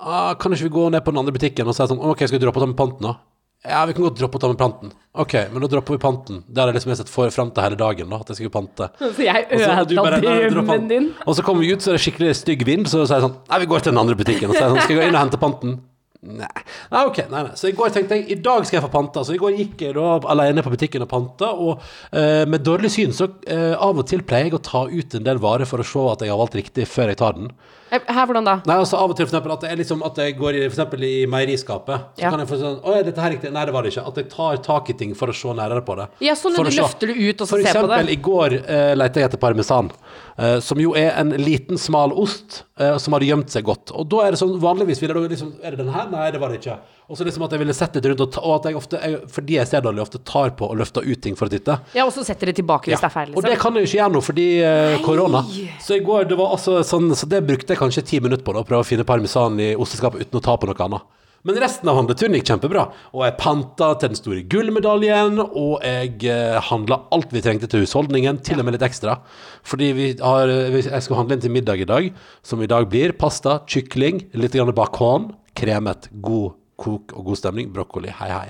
[0.00, 2.04] ah, 'kan ikke vi gå ned på den andre butikken?' Og så sa jeg sånn
[2.04, 3.16] 'ok, skal vi droppe å ta med panten da?'
[3.62, 4.90] Ja, vi kan godt droppe å ta med panten.
[5.14, 6.40] Ok, men da dropper vi panten.
[6.50, 8.50] Det har jeg liksom jeg sett for fram til hele dagen, da, at jeg skulle
[8.50, 8.88] pante.
[8.98, 11.06] Så jeg ødela drømmen din.
[11.22, 13.36] Og så kommer vi ut, så er det skikkelig stygg vind, så sa jeg sånn
[13.52, 14.50] Nei, vi går til den andre butikken.
[14.50, 15.76] Og så sa jeg sånn, skal jeg gå inn og hente panten?
[16.22, 16.46] Nei.
[16.92, 17.54] nei, ok, nei, nei.
[17.58, 19.24] Så i går tenkte jeg i dag skal jeg få panta.
[19.26, 21.50] Så i går gikk jeg da alene på butikken og panta.
[21.50, 21.82] Og
[22.14, 25.26] eh, med dårlig syn så eh, av og til pleier jeg å ta ut en
[25.26, 27.50] del varer for å se at jeg har valgt riktig før jeg tar den.
[27.92, 28.54] Eh, Her, hvordan da?
[28.64, 30.72] Nei, altså Av og til for eksempel, at jeg, liksom, at jeg går i, for
[30.72, 32.06] eksempel, i meieriskapet.
[32.16, 32.30] Så Ja.
[32.30, 33.52] kan jeg få sånn Å, dette her riktig?
[33.52, 34.06] Nei, det var det ikke.
[34.08, 36.08] At jeg tar tak i ting for å se nærmere på det.
[36.24, 38.56] Ja, sånn For du løfter det ut og så For ser på eksempel, i går
[38.64, 39.92] uh, lette jeg etter parmesan,
[40.32, 43.92] Uh, som jo er en liten, smal ost uh, som hadde gjemt seg godt.
[43.92, 46.08] Og da er det sånn, vanligvis ville da liksom Er det den her?
[46.08, 46.78] Nei, det var det ikke.
[47.12, 48.96] Og så liksom at jeg ville sett litt rundt, og, ta, og at jeg ofte,
[49.04, 51.74] jeg, fordi jeg ser dårlig, ofte tar på og løfter ut ting for å titte.
[51.92, 53.34] Ja, og så setter det tilbake hvis det er feil.
[53.36, 53.62] Og det Liksom.
[53.66, 55.42] kan jeg jo ikke gjøre nå fordi eh, korona.
[55.84, 58.54] Så i går, det var altså sånn, så det brukte jeg kanskje ti minutter på
[58.56, 61.04] da, å prøve å finne parmesan i osteskapet uten å ta på noe annet.
[61.44, 62.86] Men resten av handleturen gikk kjempebra.
[63.12, 67.82] Og jeg panta til den store gullmedaljen, og jeg eh, handla alt vi trengte til
[67.82, 69.18] husholdningen, til og med litt ekstra.
[69.66, 70.48] Fordi vi har,
[70.78, 72.08] jeg skal handle inn til middag i dag,
[72.46, 77.68] som i dag blir pasta, kykling, litt bacon, kremet, god kok og god stemning.
[77.74, 78.48] Brokkoli, hei, hei.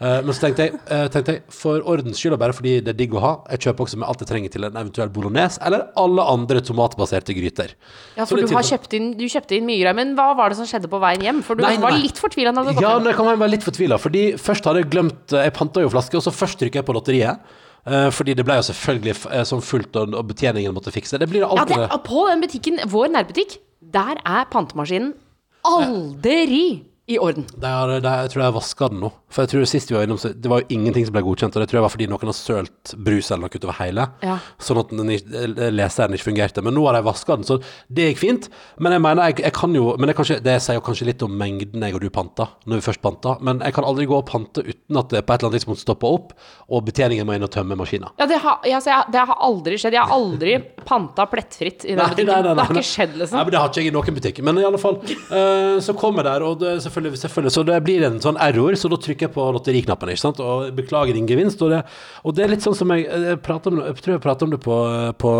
[0.00, 2.94] Uh, men så tenkte jeg, uh, tenkte jeg, for ordens skyld, og bare fordi det
[2.94, 5.60] er digg å ha, jeg kjøper også med alt jeg trenger til en eventuell bolognese,
[5.66, 7.74] eller alle andre tomatbaserte gryter.
[8.16, 9.98] Ja, for du har kjøpt inn, du kjøpte inn mye greier.
[9.98, 11.42] Men hva var det som skjedde på veien hjem?
[11.44, 12.04] For du Nei, var nei.
[12.06, 14.84] litt fortvila når du kom Ja, men jeg kan være litt fortvila, fordi først hadde
[14.84, 17.38] jeg glemt Jeg panta jo flaske, og så først trykker jeg på lotteriet.
[17.86, 21.18] eh, fordi det ble jo selvfølgelig Som eh, sånn fullt, og, og betjeningen måtte fikse.
[21.20, 22.00] Det blir Ja, alltid Ja, det.
[22.08, 23.58] på den butikken, vår nærbutikk,
[23.94, 25.12] der er pantemaskinen
[25.64, 27.44] aldri i orden.
[27.52, 29.10] Det er, det er, jeg tror jeg vaska den nå.
[29.34, 31.56] For jeg tror sist vi var innom, så det var jo ingenting som ble godkjent.
[31.58, 34.06] Og det tror jeg var fordi noen har sølt brus eller noe utover hele.
[34.24, 34.36] Ja.
[34.62, 36.62] Sånn at den, ikke- eh, leseren ikke fungerte.
[36.64, 37.58] Men nå har jeg vaska den, så
[37.92, 38.48] det gikk fint.
[38.80, 41.22] Men jeg mener, jeg, jeg kan jo Men det, kanskje, det sier jo kanskje litt
[41.26, 43.36] om mengden jeg og du panta, når vi først panta.
[43.44, 45.82] Men jeg kan aldri gå og pante uten at det på et eller annet tidspunkt
[45.84, 46.32] stopper opp,
[46.72, 48.14] og betjeningen må inn og tømme maskina.
[48.18, 48.80] Ja, det har, jeg,
[49.12, 49.92] det har aldri skjedd.
[49.98, 50.56] Jeg har aldri
[50.88, 52.32] panta plettfritt i den butikken.
[52.32, 53.38] Det har ikke skjedd, Nei, liksom.
[53.44, 54.42] men Det har ikke jeg i noen butikk.
[54.48, 57.78] Men i alle fall, uh, så kommer jeg der, og det, selvfølgelig, selvfølgelig, så det
[57.86, 61.28] blir en sånn error, så da trykker jeg på lotteriknappen, ikke sant, og beklager din
[61.28, 61.62] gevinst.
[61.64, 61.82] Og det,
[62.22, 64.60] og det er litt sånn som jeg, jeg, om, jeg tror jeg pratet om det
[64.64, 64.78] på,
[65.20, 65.34] på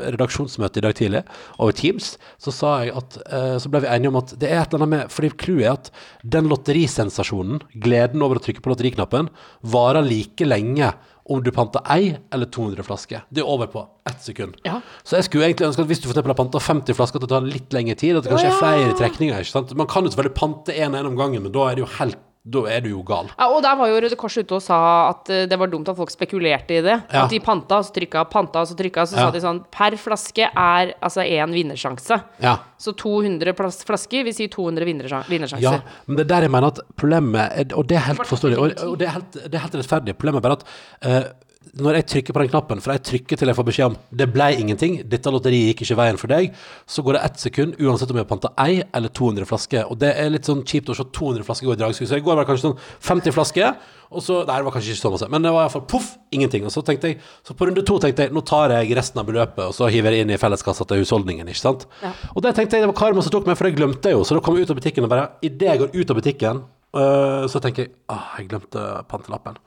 [0.00, 1.24] redaksjonsmøtet i dag tidlig,
[1.58, 4.62] over Teams, så sa jeg at, eh, så ble vi enige om at det er
[4.62, 5.92] et eller annet med, fordi clouet er at
[6.36, 9.30] den lotterisensasjonen, gleden over å trykke på lotteriknappen,
[9.74, 10.92] varer like lenge
[11.24, 13.26] om du panter ei eller 200 flasker.
[13.28, 14.56] Det er over på ett sekund.
[14.66, 14.80] Ja.
[15.04, 17.32] Så jeg skulle egentlig ønske at hvis du for har panta 50 flasker, at det
[17.34, 18.16] tar litt lengre tid.
[18.16, 18.56] At det kanskje ja.
[18.56, 19.76] er flere trekninger.
[19.78, 21.92] Man kan jo selvfølgelig pante én og én om gangen, men da er det jo
[21.98, 23.26] helt Da er du jo gal.
[23.36, 24.76] Ja, og der var jo Røde Kors ute og sa
[25.10, 26.94] at eh, det var dumt at folk spekulerte i det.
[27.12, 27.26] Ja.
[27.26, 29.04] At de panta, og så trykka, panta, og så trykka.
[29.06, 29.26] Så Ja.
[29.26, 32.16] sa de sånn Per flaske er altså én vinnersjanse.
[32.40, 32.54] Ja.
[32.80, 33.52] Så 200
[33.84, 35.60] flasker vil si 200 vinnersjanser.
[35.60, 38.56] Ja, men det er der jeg mener at problemet er, Og det er helt forståelig,
[38.58, 40.16] og, og det, er helt, det er helt rettferdig.
[40.16, 40.64] Problemet er bare at
[41.02, 43.96] eh, når jeg trykker på den knappen, for jeg trykker til jeg får beskjed om
[44.16, 46.54] det ble ingenting, dette lotteriet gikk ikke veien for deg,
[46.88, 49.84] så går det ett sekund uansett om jeg har panta ei eller 200 flasker.
[49.92, 52.08] Og det er litt sånn kjipt å se 200 flasker gå i dragsug.
[52.08, 53.76] Så i går var det kanskje sånn 50 flasker,
[54.10, 56.64] og så Nei, det var kanskje ikke så masse, men det var iallfall poff, ingenting.
[56.66, 59.28] Og så tenkte jeg, så på runde to tenkte jeg nå tar jeg resten av
[59.28, 61.86] beløpet, og så hiver jeg inn i felleskassa til husholdningen, ikke sant.
[62.00, 62.16] Ja.
[62.32, 64.24] Og det tenkte jeg det var Karma som tok meg, for det glemte jeg jo.
[64.26, 66.64] Så da kom jeg ut av butikken og bare Idet jeg går ut av butikken,
[66.96, 69.60] øh, så tenker jeg ah, jeg glemte pantelappen.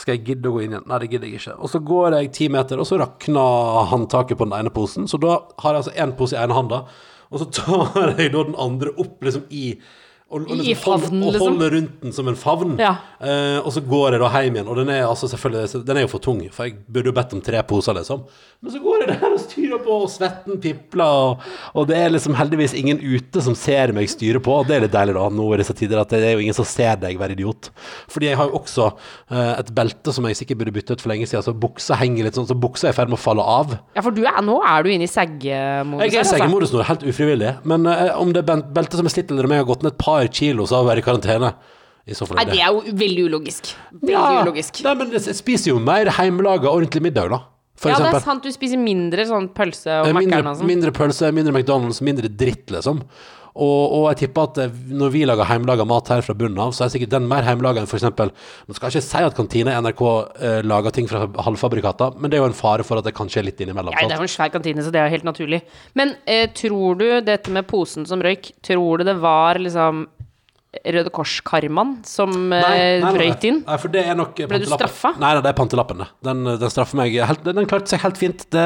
[0.00, 0.86] Skal jeg gidde å gå inn igjen?
[0.88, 1.56] Nei, det gidder jeg ikke.
[1.60, 5.08] Og så går jeg ti meter, og så rakner håndtaket på den ene posen.
[5.10, 6.78] Så da har jeg altså én pose i ene hånda,
[7.32, 9.74] og så tar jeg da den andre opp liksom i
[10.32, 11.48] og, og I favnen, hold- og liksom.
[11.48, 12.74] holder rundt den som en favn.
[12.80, 12.94] Ja.
[13.20, 15.28] Eh, og så går jeg da hjem igjen, og den er altså
[15.82, 18.24] Den er jo for tung, for jeg burde jo bedt om tre poser, liksom.
[18.62, 22.14] Men så går jeg der og styrer på, og svetten pipler, og, og det er
[22.14, 25.26] liksom heldigvis ingen ute som ser meg styre på, og det er litt deilig da,
[25.28, 27.72] nå i disse tider, at det er jo ingen som ser deg være idiot.
[28.12, 28.88] Fordi jeg har jo også
[29.32, 32.28] eh, et belte som jeg sikkert burde bytte ut for lenge siden, så buksa henger
[32.28, 33.76] litt sånn, så buksa er i ferd med å falle av.
[33.96, 36.06] Ja, for du er, nå er du inne i seggemodus.
[36.06, 36.38] Jeg er i altså.
[36.38, 37.54] seggemodus nå, helt ufrivillig.
[37.68, 39.84] Men eh, om det er beltet belte som er slitt, eller om jeg har gått
[39.84, 41.54] ned et par kilo, så har jeg vært i karantene.
[42.06, 43.74] I så fall Nei, det er jo veldig ulogisk.
[43.94, 44.42] Veldig Ja.
[44.42, 44.82] ulogisk.
[44.84, 47.38] Nei, men jeg spiser jo mer hjemmelaga ordentlig middag, da.
[47.76, 48.42] For ja, det er sant.
[48.42, 50.66] Du spiser mindre sånn pølse og Eh, mindre, og sånn.
[50.66, 53.02] mindre pølse, mindre McDonald's, mindre dritt, liksom.
[53.52, 56.72] Og, og jeg tipper at eh, når vi lager hjemmelaga mat her fra bunnen av,
[56.72, 60.02] så er sikkert den mer hjemmelaga enn eksempel Nå skal ikke si at kantine NRK
[60.40, 63.28] eh, lager ting fra halvfabrikater, men det er jo en fare for at det kan
[63.32, 63.92] skje litt innimellom.
[63.98, 65.60] Nei, det er jo en svær kantine, så det er jo helt naturlig.
[65.98, 70.06] Men eh, tror du dette med posen som røyk, tror du det var liksom
[70.72, 73.58] Røde Kors-karmaen som eh, brøyt inn?
[73.66, 75.12] Nei, for det er nok eh, Ble du straffa?
[75.18, 76.08] Nei, nei, det er pantelappen, det.
[76.24, 78.46] Den, den straffer meg helt, Den klarte seg helt fint.
[78.54, 78.64] Det,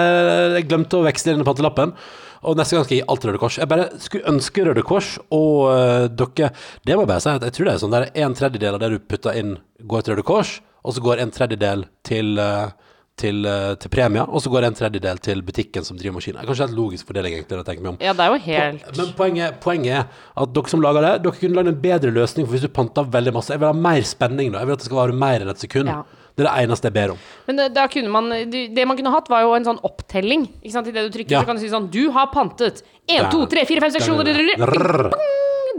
[0.55, 1.97] jeg glemte å veksle inn pantelappen.
[2.43, 3.59] Og neste gang skal jeg gi alt Røde Kors.
[3.61, 6.51] Jeg bare skulle ønske Røde Kors og eh, dere
[6.85, 8.83] Det må jeg bare si at jeg tror det er sånn der en tredjedel av
[8.83, 12.69] det du putter inn, går til Røde Kors, og så går en tredjedel til eh,
[13.17, 16.45] til, eh, til premier, og så går en tredjedel til butikken som driver maskinen.
[16.45, 17.99] Kanskje helt logisk fordeling, egentlig, det tenker meg om.
[18.05, 20.05] Ja, det er jo helt Men poenget, poenget er
[20.43, 22.47] at dere som lager det, dere kunne lagd en bedre løsning.
[22.47, 24.61] For hvis du panter veldig masse Jeg vil ha mer spenning da.
[24.61, 25.89] Jeg vil at det skal vare mer enn et sekund.
[25.89, 26.03] Ja.
[26.37, 27.21] Det er det eneste jeg ber om.
[27.47, 30.45] Men det, da kunne man det det man kunne hatt, var jo en sånn opptelling.
[30.63, 30.91] Ikke sant?
[30.91, 31.41] I det du trykker, Ja.
[31.41, 32.83] så kan du si sånn Du har pantet!
[33.09, 35.11] 1, 2, 3, 4, 5, 6, 7, 8 Rrrr.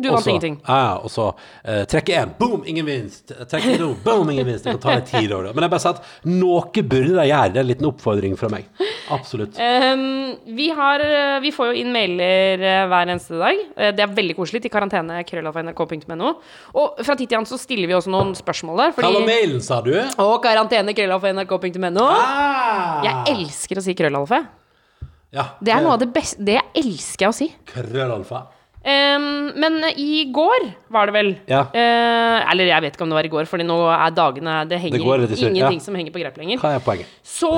[0.02, 0.60] Du vant ingenting.
[0.68, 1.32] Ja, og så
[1.64, 3.32] eh, trekke én, boom, ingen vinst.
[3.50, 4.66] Trekke to, boom, ingen vinst.
[4.66, 5.32] Det kan ta litt tid.
[5.32, 7.54] over det Men jeg bare sa at noe burde de gjøre.
[7.54, 8.68] Det er en liten oppfordring fra meg.
[9.14, 9.58] Absolutt.
[9.58, 13.62] Um, vi, har, eh, vi får jo inn mailer eh, hver eneste dag.
[13.78, 16.34] Eh, det er veldig koselig til karantene krøllalfa.nrk.no.
[16.78, 18.96] Og fra tid til annen så stiller vi også noen spørsmål der.
[18.98, 19.94] Hva var mailen, sa du?
[20.24, 22.08] og karantene krøllalfa.nrk.no.
[22.12, 23.02] Ah!
[23.06, 24.44] Jeg elsker å si krøllalfa.
[25.36, 27.50] ja, Det er noe av det beste Det elsker jeg å si.
[27.72, 28.46] Krøllalfa.
[28.88, 31.64] Em, men i går var det vel Ja.
[31.68, 34.80] uh, Eller jeg vet ikke om det var i går, Fordi nå er dagene Det
[34.80, 35.84] henger Det rett ingenting ja.
[35.84, 36.62] som henger på grep lenger.
[36.62, 37.10] Hva er poenget?
[37.26, 37.52] Så,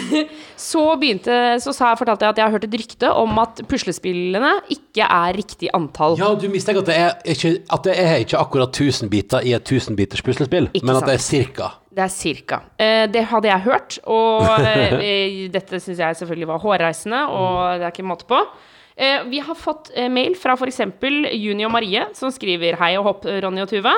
[0.70, 4.52] så begynte Så sa, fortalte jeg at jeg har hørt et rykte om at puslespillene
[4.70, 6.16] ikke er riktig antall.
[6.20, 9.54] Ja, du mistenker at det er ikke, at det er ikke akkurat 1000 biter i
[9.56, 11.46] et 1000 biters puslespill, Ikke men at det er sant.
[11.48, 11.70] cirka.
[11.90, 12.60] Det er cirka.
[12.78, 17.88] Uh, det hadde jeg hørt, og uh, dette syns jeg selvfølgelig var hårreisende, og det
[17.88, 18.38] er ikke måte på.
[19.00, 20.82] Eh, vi har fått eh, mail fra f.eks.
[21.32, 23.96] Juni og Marie, som skriver 'Hei og hopp, Ronny og Tuva'.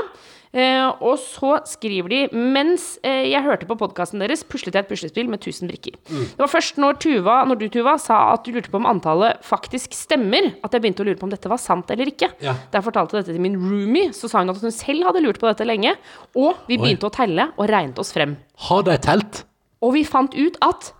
[0.53, 4.91] Uh, og så skriver de Mens uh, jeg hørte på podkasten deres, puslet jeg et
[4.91, 5.95] puslespill med 1000 brikker.
[6.05, 9.41] Det var først når, Tuva, når du, Tuva, sa at du lurte på om antallet
[9.49, 12.29] faktisk stemmer, at jeg begynte å lure på om dette var sant eller ikke.
[12.45, 12.59] Ja.
[12.69, 15.41] Da jeg fortalte dette til min roomie, så sa hun at hun selv hadde lurt
[15.41, 15.97] på dette lenge.
[16.37, 18.37] Og vi begynte å telle og regnet oss frem.
[18.69, 19.47] Har de telt?
[19.81, 20.93] Og vi fant ut at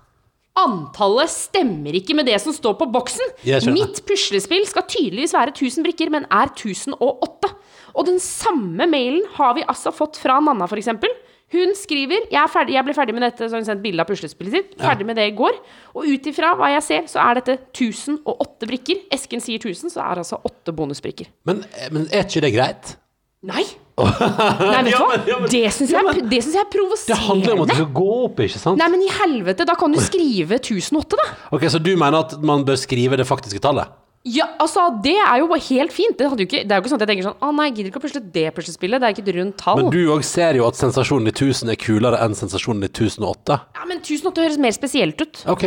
[0.59, 3.35] antallet stemmer ikke med det som står på boksen.
[3.73, 7.53] Mitt puslespill skal tydeligvis være 1000 brikker, men er 1008.
[7.93, 10.93] Og den samme mailen har vi altså fått fra Nanna, f.eks.
[11.53, 14.01] Hun skriver jeg, er ferdig, 'Jeg ble ferdig med dette', så har hun sendt bilde
[14.01, 14.71] av puslespillet sitt.
[14.81, 15.59] Ferdig med det i går.
[15.93, 19.03] Og ut ifra hva jeg ser, så er dette 1008 brikker.
[19.13, 21.29] Esken sier 1000, så er det altså 8 bonusbrikker.
[21.45, 21.61] Men,
[21.93, 22.97] men er ikke det greit?
[23.45, 23.67] Nei!
[24.03, 25.17] Nei, vet du hva?
[25.29, 27.07] ja, men- Det syns jeg, Ja, jeg er provoserende.
[27.15, 28.79] Det handler om at du skal gå opp, ikke sant?
[28.79, 31.27] Nei, men i helvete, da kan du skrive 1008, da.
[31.53, 33.89] Ok, Så du mener at man bør skrive det faktiske tallet?
[34.25, 36.17] Ja, altså, det er jo helt fint.
[36.17, 37.65] Det, hadde jo ikke, det er jo ikke sånn at jeg tenker sånn Å nei,
[37.71, 39.01] jeg gidder ikke å pusle det puslespillet.
[39.03, 39.77] Det er ikke et rundt tall.
[39.83, 43.59] Men du òg ser jo at sensasjonen i 1000 er kulere enn sensasjonen i 1008.
[43.75, 45.43] Ja, men 1008 høres mer spesielt ut.
[45.51, 45.67] Ok.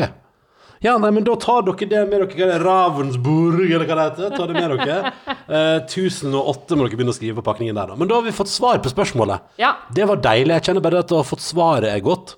[0.85, 2.27] Ja, nei, men da tar dere det med dere.
[2.29, 2.57] Hva er det?
[2.61, 4.35] Ravensburg, eller hva det heter?
[4.35, 5.13] Ta det med dere.
[5.45, 7.97] Eh, 1008 må dere begynne å skrive på pakningen der, da.
[7.97, 9.47] Men da har vi fått svar på spørsmålet.
[9.61, 9.75] Ja.
[9.95, 10.59] Det var deilig.
[10.59, 12.35] Jeg kjenner bare at å ha fått svaret er godt.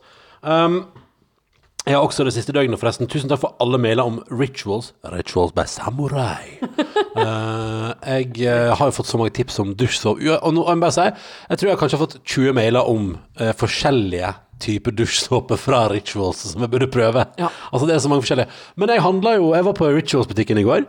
[0.48, 0.86] Um,
[1.88, 3.08] jeg har også det siste døgnet, forresten.
[3.12, 4.94] Tusen takk for alle mailer om rituals.
[5.12, 6.58] Rituals by samurai.
[7.20, 10.84] uh, jeg uh, har jo fått så mange tips om dusj, Og nå må jeg
[10.84, 11.08] bare si,
[11.52, 16.44] jeg tror jeg kanskje har fått 20 mailer om uh, forskjellige typer dusjsåpe fra Rituals
[16.52, 17.26] som jeg burde prøve.
[17.40, 17.50] Ja.
[17.72, 18.50] Altså det er så mange forskjellige.
[18.76, 20.88] Men jeg handla jo Jeg var på Rituals-butikken i går.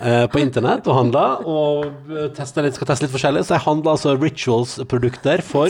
[0.00, 2.28] eh, på internett og handla, og eh,
[2.62, 3.44] litt, skal teste litt forskjellig.
[3.46, 5.68] Så jeg handla altså Rituals-produkter for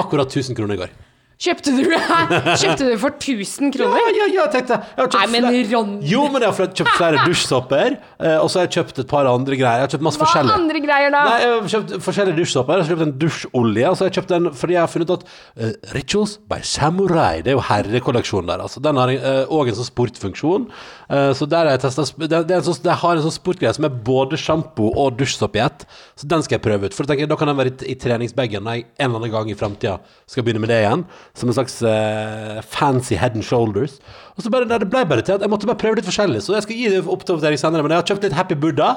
[0.00, 0.98] akkurat 1000 kroner i går.
[1.40, 1.86] Kjøpte du,
[2.60, 3.96] kjøpte du for 1000 kroner?
[3.96, 6.90] ja, ja, ja, tenkte jeg jeg Nei, men flere- Ron- Jo, men jeg har kjøpt
[6.98, 9.80] flere dusjsåper, eh, og så har jeg kjøpt et par andre greier.
[9.80, 10.52] Jeg har kjøpt masse Hva forskjellig.
[10.58, 11.22] andre greier da?
[11.30, 12.74] Nei, jeg har kjøpt forskjellige dusjsåper.
[12.76, 13.86] Jeg har kjøpt en dusjolje.
[13.88, 17.40] Og så har jeg kjøpt en fordi jeg har funnet at uh, Rituals by Samurai,
[17.46, 18.66] det er jo herrekolleksjonen der.
[18.66, 18.82] Altså.
[18.84, 19.14] Den har
[19.48, 20.68] òg en sånn sportfunksjon.
[21.08, 23.72] Uh, så der har jeg testet det, det, er sånn, det har en sånn sportgreie
[23.80, 25.88] som er både sjampo og dusjsåpe i ett.
[26.20, 26.96] Så den skal jeg prøve ut.
[27.00, 29.50] For tenker, da kan den være i, i treningsbagen når jeg en eller annen gang
[29.50, 29.96] i framtida
[30.28, 31.08] skal begynne med det igjen.
[31.38, 34.00] Som en slags eh, fancy head and shoulders.
[34.40, 36.40] Og så bare, nei, det ble bare til at jeg måtte bare prøve litt forskjellig.
[36.40, 37.84] Så jeg skal gi det oppdatering senere.
[37.84, 38.88] Men jeg har kjøpt litt Happy Buddha.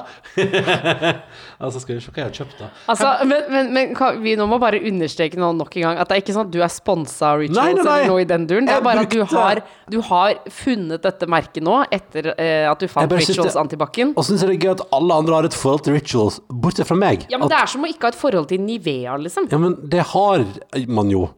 [1.64, 2.70] altså, skal vi se hva jeg har kjøpt, da.
[2.94, 6.08] Altså, men, men, men hva, vi nå må bare understreke nå nok en gang at
[6.08, 7.98] det er ikke sånn at du er sponsa av Rituals Nei, nei, nei.
[7.98, 8.70] eller noe i den duren.
[8.70, 12.64] Det Jeg er bare at du har, du har funnet dette merket nå etter eh,
[12.70, 14.16] at du fant Rituals Antibac-en.
[14.16, 16.40] Og så syns jeg det er gøy at alle andre har et forhold til rituals,
[16.48, 17.28] bortsett fra meg.
[17.28, 19.52] Ja, men at, det er som å ikke ha et forhold til Nivea, liksom.
[19.52, 20.48] ja, men det har
[20.88, 21.28] man jo.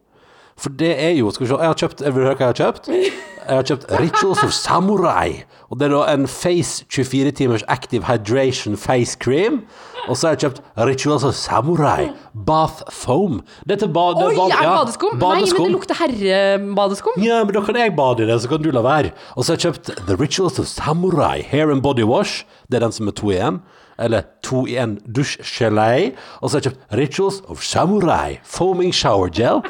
[0.57, 2.53] For det er jo Skal vi se, jeg har kjøpt Jeg du høre hva jeg
[2.55, 2.87] har kjøpt.
[3.47, 5.45] Jeg har kjøpt Rituals of Samurai.
[5.71, 9.61] Og det er da en Face 24 timers Active Hydration Face Cream.
[10.09, 12.09] Og så har jeg kjøpt Rituals of Samurai
[12.47, 13.37] Bath Foam.
[13.63, 15.15] Dette ba, det Oi, bad- er det ja, badeskum?
[15.21, 17.23] Nei, men det lukter herrebadeskum.
[17.23, 19.13] Ja, men da kan jeg bade i det, så kan du la være.
[19.37, 22.43] Og så har jeg kjøpt The Rituals of Samurai Hair and Body Wash.
[22.67, 23.61] Det er den som er to i én.
[23.99, 26.13] Eller to i en dusjgelé.
[26.41, 29.63] Og så har jeg kjøpt Rituals of Samurai Foaming Shower Gel.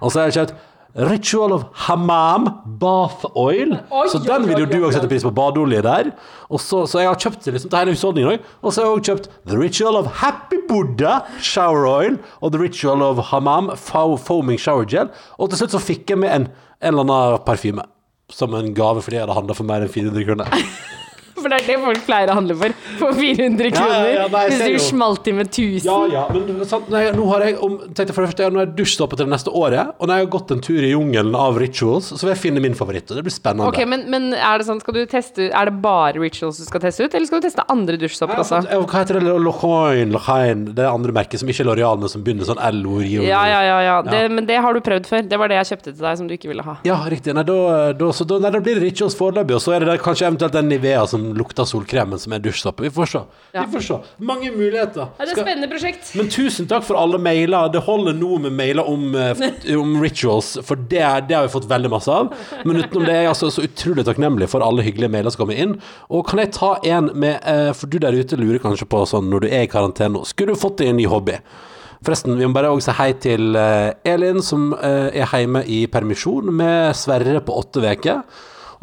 [0.00, 0.54] Og så har jeg kjøpt
[0.94, 2.46] Ritual of Hamam
[2.78, 3.72] Bath Oil.
[3.90, 5.32] Oi, så den vil jo du òg sette pris på.
[5.34, 6.12] Badeolje der.
[6.46, 8.44] Og så, så jeg har kjøpt det liksom til hele husholdningen òg.
[8.62, 12.62] Og så har jeg òg kjøpt The Ritual of Happy Buddha Shower Oil og The
[12.62, 15.10] Ritual of Hamam Foaming Shower Gel.
[15.38, 17.82] Og til slutt så fikk jeg med en, en eller annen parfyme.
[18.32, 20.54] Som en gave fordi jeg hadde handla for mer enn 400 kroner.
[21.34, 22.74] For det er det folk pleier å handle for.
[23.00, 24.04] For 400 kroner.
[24.06, 25.84] ja, ja, nei, hvis du smalt i med 1000.
[25.88, 28.68] Ja, ja, men sant, nei, nå har jeg om, tenkte for det første, nå har
[28.68, 29.90] jeg dusjstoppet til det neste året.
[29.98, 32.62] Og når jeg har gått en tur i jungelen av rituals, så vil jeg finne
[32.64, 33.10] min favoritt.
[33.10, 33.66] Og det blir spennende.
[33.72, 36.80] Ok, men, men er det sånn, skal du teste Er det bare Rituals du skal
[36.84, 38.62] teste ut, eller skal du teste andre dusjstopper også?
[38.64, 39.34] fått- Hva heter det?
[39.44, 43.22] Lochain, Lochain, det andre merket som ikke er L'Oreal, men som begynner sånn LO, Rio.
[43.26, 43.96] Ja, ja, ja, ja.
[44.06, 45.26] Det, men det har du prøvd før.
[45.28, 46.76] Det var det jeg kjøpte til deg som du ikke ville ha.
[46.86, 47.34] Ja, riktig.
[47.36, 47.58] Nei, da,
[47.98, 50.28] da, så da, nei, da blir det rituals foreløpig, og så er det der, kanskje
[50.30, 52.84] eventuelt den Nivea som lukter solkremen som er dusjsåpe.
[52.84, 53.22] Vi får se.
[53.54, 53.64] Ja.
[53.64, 53.98] Vi får se.
[54.30, 55.08] Mange muligheter.
[55.18, 56.10] Ja, det er et spennende prosjekt.
[56.18, 57.70] men tusen takk for alle mailer.
[57.72, 61.68] Det holder nå med mailer om, eh, om rituals, for det, det har vi fått
[61.70, 62.32] veldig masse av.
[62.64, 65.60] Men utenom det er jeg altså så utrolig takknemlig for alle hyggelige mailer som kommer
[65.66, 65.76] inn.
[66.10, 69.30] Og kan jeg ta en med eh, For du der ute lurer kanskje på sånn
[69.32, 71.38] når du er i karantene nå, skulle du fått deg en ny hobby?
[72.04, 76.50] Forresten, vi må bare også si hei til eh, Elin, som er hjemme i permisjon
[76.52, 78.20] med Sverre på åtte uker.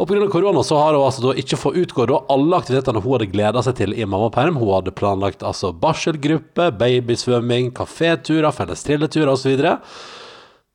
[0.01, 0.27] Og pga.
[0.33, 3.61] korona så har hun altså da ikke fått utgå da alle aktivitetene hun hadde gleda
[3.61, 4.57] seg til i mammaperm.
[4.57, 9.53] Hun hadde planlagt altså barselgruppe, babysvømming, kaféturer, felles trilleturer osv.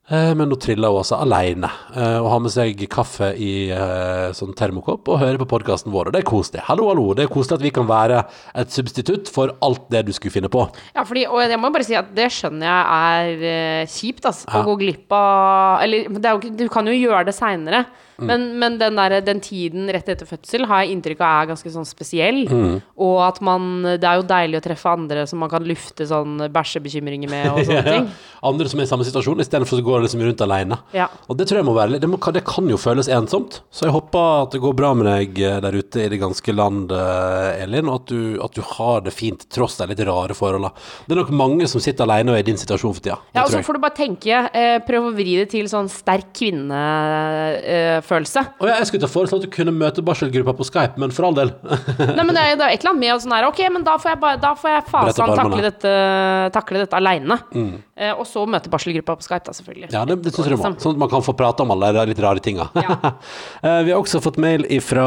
[0.06, 1.66] Eh, Men nå triller hun altså alene
[1.96, 6.12] eh, og har med seg kaffe i eh, sånn termokopp og hører på podkasten vår.
[6.12, 6.62] Og det er koselig.
[6.68, 7.08] Hallo, hallo.
[7.18, 8.22] Det er koselig at vi kan være
[8.62, 10.68] et substitutt for alt det du skulle finne på.
[10.94, 14.46] Ja, fordi, og jeg må bare si at det skjønner jeg er kjipt, altså.
[14.46, 14.62] Ja.
[14.62, 17.82] Å gå glipp av Eller det er jo, du kan jo gjøre det seinere,
[18.16, 18.26] Mm.
[18.26, 21.72] men, men den, der, den tiden rett etter fødsel har jeg inntrykk av er ganske
[21.72, 22.44] sånn spesiell.
[22.48, 22.78] Mm.
[23.06, 26.46] Og at man Det er jo deilig å treffe andre som man kan lufte sånn
[26.52, 28.08] bæsjebekymringer med og sånne ting.
[28.46, 30.78] Andre som er i samme situasjon, istedenfor å gå liksom rundt alene.
[30.96, 31.08] Ja.
[31.26, 33.60] Og det tror jeg må være det, må, det kan jo føles ensomt.
[33.74, 36.56] Så jeg håper at det går bra med deg eh, der ute i det ganske
[36.56, 40.36] land, eh, Elin, og at du, at du har det fint tross de litt rare
[40.36, 40.72] forholdene.
[41.06, 43.18] Det er nok mange som sitter alene og er i din situasjon for tida.
[43.36, 46.32] Ja, og så får du bare tenke, eh, prøv å vri det til sånn sterk
[48.06, 48.44] kvinnefølelse.
[48.60, 51.28] Og jeg skulle til å foreslå at du kunne møte barselgruppa på Skype, men for
[51.28, 51.52] all del.
[51.66, 53.84] Nei, men det er, det er et eller annet med å sånn her Ok, men
[53.86, 55.92] da får jeg, bare, da får jeg fasen takle dette,
[56.54, 57.38] takle dette aleine.
[57.96, 59.90] Eh, og så møte barselgruppa på Skype, da, selvfølgelig.
[59.94, 60.72] Ja, det, det syns jeg du må.
[60.82, 62.70] Sånn at man kan få prate om alle de litt rare tinga.
[62.74, 62.98] Ja.
[63.66, 65.06] Eh, vi har også fått mail fra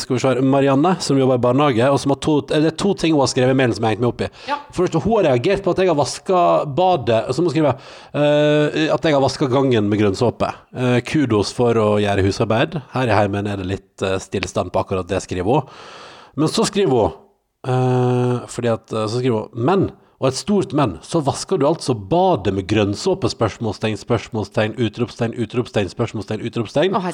[0.00, 1.86] skal vi se, Marianne, som jobber i barnehage.
[1.90, 3.84] Og som har to, eh, det er to ting hun har skrevet i mailen som
[3.84, 4.28] jeg har hengt meg opp i.
[4.50, 4.58] Ja.
[4.74, 6.42] For det hun har reagert på at jeg har vaska
[6.74, 10.50] badet Så må hun skrive eh, at jeg har vaska gangen med grønnsåpe.
[10.74, 12.78] Eh, kudos for å gjøre husarbeid.
[12.94, 15.76] Her i heimen er det litt eh, stillstand på akkurat det, skriver hun.
[16.40, 17.20] Men så skriver hun
[17.64, 19.84] Uh, Fordi at eh, Så skriver hun Men
[20.22, 23.28] og et stort men, så vasker du altså badet med grønnsåpe?
[23.28, 26.94] Spørsmålstegn, spørsmålstegn, utropstegn, utropstegn, spørsmålstegn, utropstegn.
[26.96, 27.08] Oh.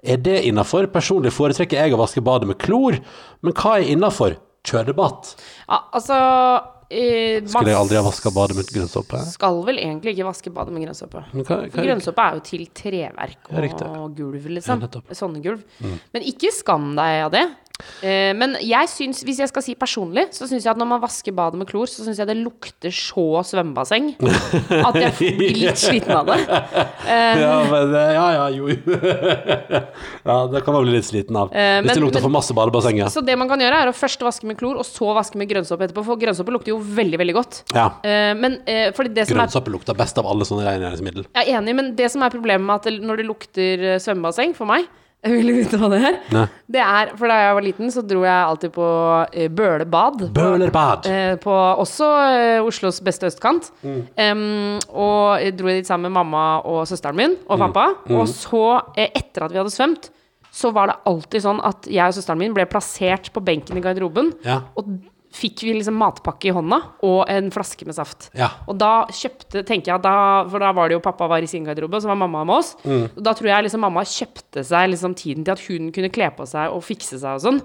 [0.00, 0.86] Er det innafor?
[0.94, 2.96] Personlig foretrekker jeg å vaske badet med klor,
[3.44, 4.38] men hva er innafor?
[4.64, 5.34] Kjøredebatt.
[5.66, 6.16] Ja, altså
[6.94, 9.20] eh, Skulle jeg aldri ha vaska badet med grønnsåpe?
[9.32, 11.24] Skal vel egentlig ikke vaske badet med grønnsåpe.
[11.74, 14.84] Grønnsåpe er jo til treverk Ja, og gulv, liksom.
[14.86, 15.64] Ja, Sånne gulv.
[16.14, 17.44] Men ikke skam deg av det.
[18.06, 21.00] Eh, men jeg syns, hvis jeg skal si personlig, så syns jeg at når man
[21.02, 25.80] vasker badet med klor, så syns jeg det lukter så svømmebasseng at jeg blir litt
[25.82, 26.38] sliten av det.
[27.42, 28.94] ja, men, ja, ja, jo, jo.
[30.30, 31.50] ja, det kan man bli litt sliten av.
[31.50, 33.10] Eh, Hvis men- det lukter men- for masse badebassenger.
[33.10, 35.50] Så det man kan gjøre, er å først vaske med klor, og så vaske med
[35.50, 36.06] grønnsåpe etterpå.
[36.06, 37.62] For grønnsåpe lukter jo veldig, veldig godt.
[37.74, 37.90] Ja.
[38.06, 41.26] Eh, men eh, som er Grønnsåpe lukter best av alle sånne rengjøringsmiddel.
[41.34, 44.54] Jeg er enig, men det som er problemet med at når det lukter eh, svømmebasseng
[44.54, 44.86] for meg
[45.24, 46.16] Jeg vil vite hva det er.
[46.34, 46.42] Nei.
[46.74, 48.88] Det er, For da jeg var liten, så dro jeg alltid på
[49.32, 50.26] eh, Bøle bad.
[50.36, 51.06] Bølerbad.
[51.08, 53.70] Eh, på også eh, Oslos beste østkant.
[53.82, 54.02] Mm.
[54.20, 54.42] Um,
[54.92, 57.64] og jeg dro dit sammen med mamma og søsteren min og Mm.
[57.72, 57.86] pappa.
[58.12, 58.64] Og så,
[59.00, 60.10] eh, etter at vi hadde svømt,
[60.54, 63.82] så var det alltid sånn at jeg og søsteren min ble plassert på benken i
[63.82, 64.34] garderoben.
[64.44, 64.60] Ja.
[64.76, 64.92] Og
[65.34, 68.28] fikk vi liksom matpakke i hånda og en flaske med saft.
[68.38, 68.52] Ja.
[68.70, 70.16] Og da kjøpte, tenker jeg da,
[70.50, 72.60] For da var det jo pappa var i sin garderobe, og så var mamma med
[72.60, 72.74] oss.
[72.84, 73.08] Mm.
[73.10, 76.30] Og da tror jeg liksom mamma kjøpte seg liksom tiden til at hun kunne kle
[76.36, 77.60] på seg og fikse seg og sånn.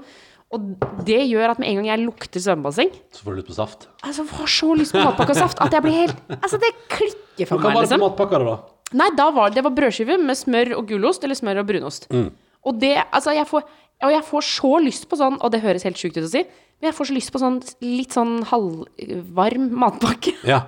[0.49, 3.57] Og det gjør at med en gang jeg lukter svømmebasseng Så får du lyst på
[3.59, 3.85] saft.
[4.01, 6.71] Altså, jeg har så lyst på matpakke og saft at jeg blir helt Altså, det
[6.89, 8.05] klikker for Hva meg, var det på liksom.
[8.07, 8.55] matpakka, da?
[8.97, 12.09] Nei, da var det var brødskive med smør og gulost, eller smør og brunost.
[12.09, 12.31] Mm.
[12.65, 13.69] Og det Altså, jeg får
[13.99, 16.43] Og jeg får så lyst på sånn, og det høres helt sjukt ut å si,
[16.79, 20.35] men jeg får så lyst på sånn litt sånn halvvarm matpakke.
[20.47, 20.61] Ja,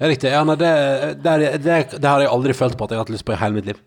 [0.00, 0.32] ja riktig.
[0.34, 0.70] Ja, nei, det,
[1.22, 3.38] det, det, det har jeg aldri følt på at jeg har hatt lyst på i
[3.38, 3.78] hele mitt liv.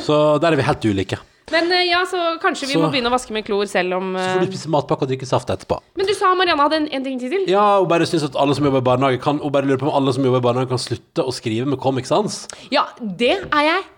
[0.00, 1.20] Så der er vi helt ulike.
[1.50, 4.12] Men eh, ja, så kanskje vi Så- må begynne å vaske med klor selv om
[4.14, 5.80] Så får du spise matpakke og drikke saft etterpå.
[5.98, 7.42] Men du sa Marianne hadde en, en ting til?
[7.50, 9.90] Ja, hun bare syns at alle som jobber i barnehage kan Hun bare lurer på
[9.90, 12.44] om alle som jobber i barnehage kan slutte å skrive med Comic Sans.
[12.72, 13.88] Ja, det er jeg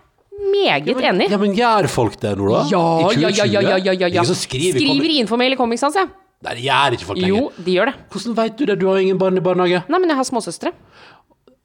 [0.53, 1.29] meget enig.
[1.31, 2.63] Ja, men gjør folk det nå, da?
[2.71, 4.25] Ja, I ja, ja, ja, ja, ja, ja, ja.
[4.33, 6.07] Skriver, Skriver i infomail i Comic Sans, ja.
[6.43, 7.39] Nei, det gjør ikke folk lenger.
[7.39, 7.95] Jo, de gjør det.
[8.11, 8.75] Hvordan vet du det?
[8.81, 9.85] Du har ingen barn i barnehage.
[9.87, 10.73] Nei, men jeg har småsøstre.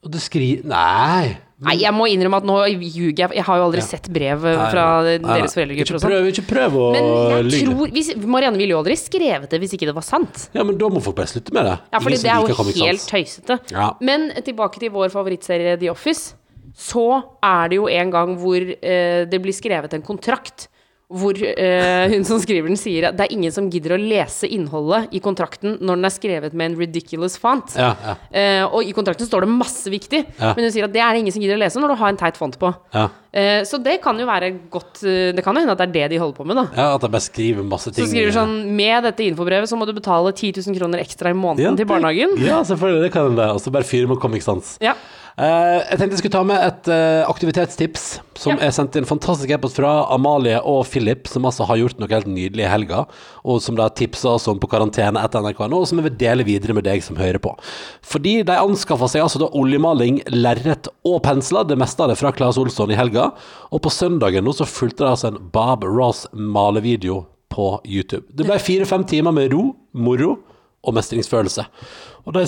[0.06, 1.36] Og det skriver Nei.
[1.66, 3.32] Nei, jeg må innrømme at nå ljuger jeg.
[3.34, 5.38] Jeg har jo aldri sett brev fra Nei, nei.
[5.40, 7.62] deres foreldregrupper Ikke prøv, ikke prøv å Men jeg lyve.
[7.72, 10.44] tror hvis, Marianne ville jo aldri skrevet det hvis ikke det var sant.
[10.54, 11.74] Ja, men da må folk bare slutte med det.
[11.90, 13.58] Ja, for det er jo helt tøysete.
[13.74, 13.88] Ja.
[13.98, 16.37] Men tilbake til vår favorittserie The Office.
[16.78, 17.04] Så
[17.42, 20.68] er det jo en gang hvor eh, det blir skrevet en kontrakt
[21.08, 24.44] hvor eh, hun som skriver den, sier at det er ingen som gidder å lese
[24.52, 27.72] innholdet i kontrakten når den er skrevet med en ridiculous font.
[27.80, 28.12] Ja, ja.
[28.28, 30.50] Eh, og i kontrakten står det masse viktig, Ja.
[30.52, 32.12] men hun sier at det er det ingen som gidder å lese når du har
[32.12, 32.74] en teit font på.
[32.92, 33.06] Ja.
[33.32, 35.94] Eh, så det kan jo være godt eh, Det kan jo hende at det er
[35.96, 36.66] det de holder på med, da.
[36.76, 38.04] ja, at jeg bare skriver masse ting.
[38.04, 41.32] Så skriver du sånn Med dette infobrevet så må du betale 10 000 kroner ekstra
[41.32, 42.36] i måneden til barnehagen.
[42.44, 43.48] Ja, selvfølgelig, det kan det.
[43.56, 44.74] Og så bare fyrer med Comic Sans.
[44.84, 44.92] Ja.
[45.36, 48.06] Eh, jeg tenkte jeg skulle ta med et eh, aktivitetstips
[48.38, 48.66] som Ja.
[48.68, 52.26] er sendt inn fantastisk e-post fra Amalie og Philip, som altså har gjort noe helt
[52.30, 53.04] nydelig i helga,
[53.44, 56.46] og som da tipsa oss om på karantene etter NRK.no, og som jeg vil dele
[56.46, 57.52] videre med deg som hører på.
[58.02, 62.32] Fordi de anskaffa seg altså da oljemaling, lerret og pensler, det meste av det fra
[62.32, 63.32] Claes Olsson i helga,
[63.70, 68.24] og på søndagen nå så fulgte det altså en Bob Ross malevideo på YouTube.
[68.34, 70.38] Det ble fire-fem timer med ro, moro
[70.86, 71.64] og mestringsfølelse.
[72.26, 72.46] Og det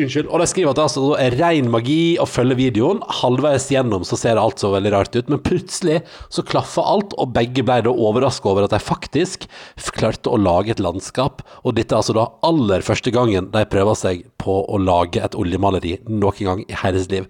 [0.00, 0.28] Unnskyld.
[0.32, 3.02] Og de skriver at det altså er ren magi å følge videoen.
[3.20, 6.00] Halvveis gjennom så ser alt så veldig rart ut, men plutselig
[6.32, 9.44] så klaffa alt, og begge ble da overraska over at de faktisk
[9.92, 11.44] klarte å lage et landskap.
[11.62, 15.36] Og dette er altså da aller første gangen de prøver seg på å lage et
[15.36, 17.28] oljemaleri noen gang i hele sitt liv.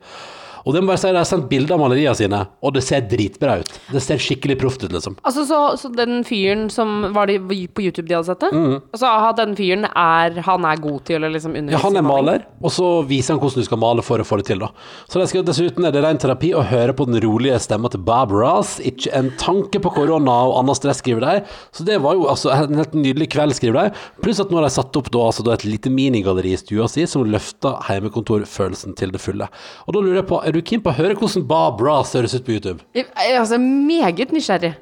[0.64, 3.04] Og det må bare si, de har sendt bilder av maleriene sine, og det ser
[3.10, 3.72] dritbra ut.
[3.92, 5.16] Det ser skikkelig proft ut, liksom.
[5.26, 7.38] Altså, så, så den fyren som Var de,
[7.72, 8.50] på YouTube de hadde sett det?
[8.94, 11.70] Altså, den fyren er Han er god til å liksom undervise Mm.
[11.72, 14.36] Ja, han er maler, og så viser han hvordan du skal male for å få
[14.40, 14.60] det til.
[14.60, 14.68] da.
[15.08, 18.02] Så det skal, Dessuten er det ren terapi å høre på den rolige stemma til
[18.04, 18.74] Bob Ross.
[18.84, 21.34] Ikke en tanke på korona og annet stress, skriver de.
[21.72, 24.02] Så det var jo altså en helt nydelig kveld, skriver de.
[24.24, 26.88] Pluss at nå har de satt opp da, altså, da et lite minigalleri i stua
[26.92, 29.48] si som løfter heimekontorfølelsen til det fulle.
[29.86, 32.34] Og da lurer jeg på, er du keen på å høre hvordan Bob Ross høres
[32.36, 32.82] ut på YouTube?
[32.96, 34.74] Jeg er altså meget nysgjerrig.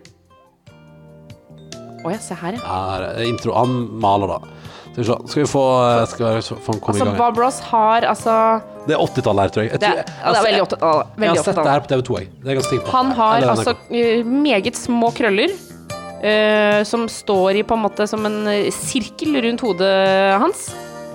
[2.00, 2.62] Å ja, se her, ja.
[2.64, 3.52] Her er intro.
[3.54, 4.56] Han maler, da.
[4.90, 5.16] Skal vi se.
[5.30, 5.64] Skal vi få,
[6.10, 7.18] skal vi få komme Altså, i gang?
[7.20, 8.36] Bob Ross har altså
[8.88, 9.72] Det er 80-tallet her, tror jeg.
[9.72, 11.26] jeg Det er, altså, det er veldig opptatt av det.
[11.26, 12.30] Jeg har sett det her på TV 2, jeg.
[12.32, 12.94] Det er ganske sikker.
[12.96, 15.60] Han har Eller altså eh, meget små krøller.
[16.20, 19.88] Uh, som står i på en måte som en eh, sirkel rundt hodet
[20.42, 20.66] hans.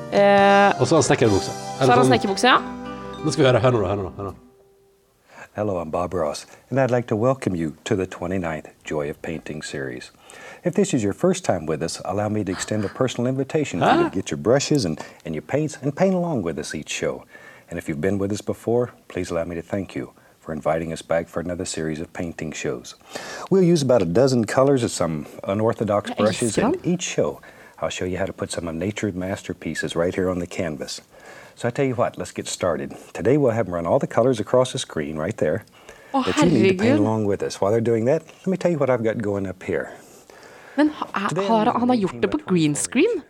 [0.09, 1.53] Uh, Og så har han snekkerbukse.
[1.77, 2.57] så har han snekkerbukse, ja.
[3.21, 3.61] Nå skal vi høre.
[3.61, 4.09] Hør nå, hør nå.
[4.17, 4.35] Hør nå.
[5.55, 9.21] Hello, I'm Bob Ross, and I'd like to welcome you to the 29th Joy of
[9.21, 10.11] Painting series.
[10.65, 13.79] If this is your first time with us, allow me to extend a personal invitation
[13.79, 16.75] for you to get your brushes and, and your paints and paint along with us
[16.75, 17.23] each show.
[17.69, 20.91] And if you've been with us before, please allow me to thank you for inviting
[20.91, 22.95] us back for another series of painting shows.
[23.49, 27.39] We'll use about a dozen colors of some unorthodox brushes, in each show
[27.79, 31.01] I'll show you how to put some of nature's masterpieces right here on the canvas.
[31.55, 32.93] So I tell you what, let's get started.
[33.13, 35.63] Today we'll have them run all the colors across the screen right there
[36.13, 37.61] Å, that you need to paint along with us.
[37.61, 39.91] While they're doing that, let me tell you what I've got going up here.
[40.77, 43.21] Men ha, har, han- han har gjort det på green screen?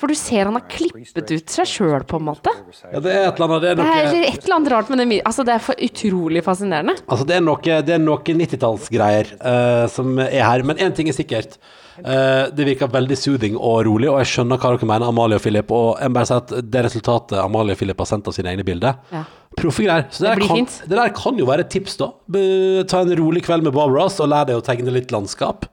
[0.00, 2.52] For du ser han har klippet ut seg sjøl, på en måte.
[2.88, 5.02] Ja, det er et eller annet Det er Det er et eller annet rart med
[5.02, 5.18] det.
[5.28, 6.94] Altså, det er for utrolig fascinerende.
[7.06, 10.64] altså, det er noe, er noe 90-tallsgreier uh, som er her.
[10.64, 11.58] Men én ting er sikkert.
[12.00, 15.44] Uh, det virker veldig soothing og rolig, og jeg skjønner hva dere mener, Amalie og
[15.44, 15.74] Philip.
[15.76, 18.54] Og jeg må bare si at det resultatet Amalie og Philip har sendt av sine
[18.54, 19.26] egne bilder, Ja.
[19.60, 20.06] proffe greier.
[20.08, 22.12] Så det, Det der kan, det der kan jo være et tips, da.
[22.26, 25.68] Be, ta en rolig kveld med Bob Ross og lær deg å tegne litt landskap.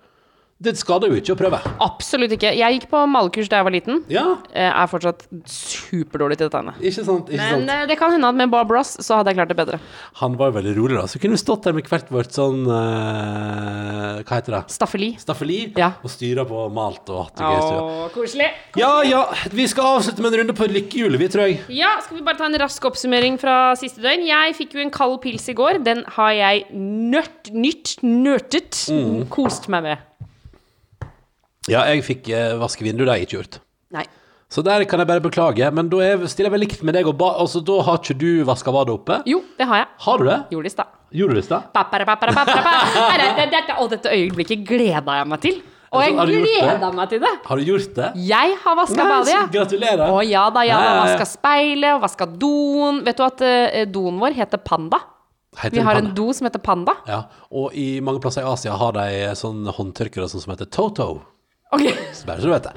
[0.59, 1.57] Det skader jo ikke å prøve.
[1.85, 2.49] Absolutt ikke.
[2.57, 3.99] Jeg gikk på malekurs da jeg var liten.
[4.09, 6.73] Ja, Jeg er fortsatt superdårlig til tegne.
[6.81, 7.27] ikke sant?
[7.29, 7.69] Ikke Men sant?
[7.69, 9.79] eh, det kan hende at med Bob Ross så hadde jeg klart det bedre.
[10.17, 11.05] Han var jo veldig rolig, da.
[11.05, 14.63] Så kunne vi stått der med hvert vårt sånn uh, Hva heter det?
[14.73, 15.11] Staffeli.
[15.21, 15.59] Staffeli.
[15.77, 15.91] Ja.
[16.01, 18.11] Og styra på malt og hatt det gøy Koselig.
[18.17, 18.49] koselig.
[18.81, 19.21] Ja ja,
[19.53, 21.59] vi skal avslutte med en runde på lykkehjulet, vi, tror jeg.
[21.69, 24.25] Ja, skal vi bare ta en rask oppsummering fra siste døgn?
[24.27, 25.83] Jeg fikk jo en kald pils i går.
[25.85, 29.27] Den har jeg nørt, nytt, nørtet, Mm.
[29.29, 29.97] kost meg med.
[31.71, 33.59] Ja, jeg fikk eh, vaske vinduet, det har jeg ikke gjort.
[33.95, 34.05] Nei.
[34.47, 37.07] Så der kan jeg bare beklage, men da er, stiller jeg vel likt med deg,
[37.09, 39.17] og ba, altså, da har ikke du vaska badet oppe?
[39.27, 39.87] Jo, det har jeg.
[40.05, 40.37] Har du det?
[40.55, 40.93] Gjorde det i stad.
[41.11, 41.61] Gjorde du det i stad?
[43.81, 45.59] Og dette øyeblikket gleda jeg meg til.
[45.95, 46.63] Og jeg Har du gjort det?
[46.63, 47.33] gleda meg til det.
[47.47, 48.07] Har du gjort det?
[48.27, 49.51] Jeg har vaska Nei, badet, så jeg.
[49.55, 50.03] Gratulerer.
[50.11, 51.03] Å ja da, jeg Ja, har ja, ja.
[51.05, 53.03] vaska speilet og vaska doen.
[53.05, 54.99] Vet du at eh, doen vår heter Panda?
[55.57, 56.97] Heter Vi har en do som heter Panda.
[57.07, 57.21] Ja,
[57.55, 59.07] og i mange plasser i Asia har de
[59.39, 61.07] sånn håndtørkere sånn som heter Toto.
[61.69, 61.81] Ok,
[62.13, 62.71] Så Bare så du vet det.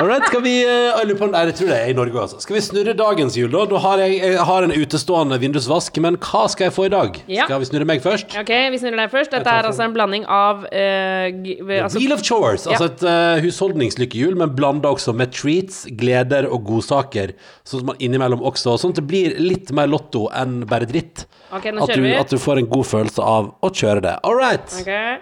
[0.00, 2.40] All skal vi eh, jeg på, Nei, jeg tror det er i Norge, altså.
[2.42, 3.62] Skal vi snurre dagens hjul, da?
[3.70, 7.20] Da har jeg, jeg har en utestående vindusvask, men hva skal jeg få i dag?
[7.30, 7.46] Ja.
[7.46, 8.34] Skal vi snurre meg først?
[8.40, 9.36] Ok, vi snurrer deg først.
[9.36, 11.30] Dette er altså en blanding av uh,
[11.78, 12.74] altså, Wheel of Chores, Ja.
[12.74, 17.36] altså et uh, husholdningslykkehjul, men blanda også med treats, gleder og godsaker.
[17.62, 21.28] Sånn at man innimellom også Sånn at det blir litt mer lotto enn bare dritt.
[21.54, 24.16] Ok, nå at, du, at du får en god følelse av å kjøre det.
[24.26, 24.80] All right.
[24.82, 25.20] Okay.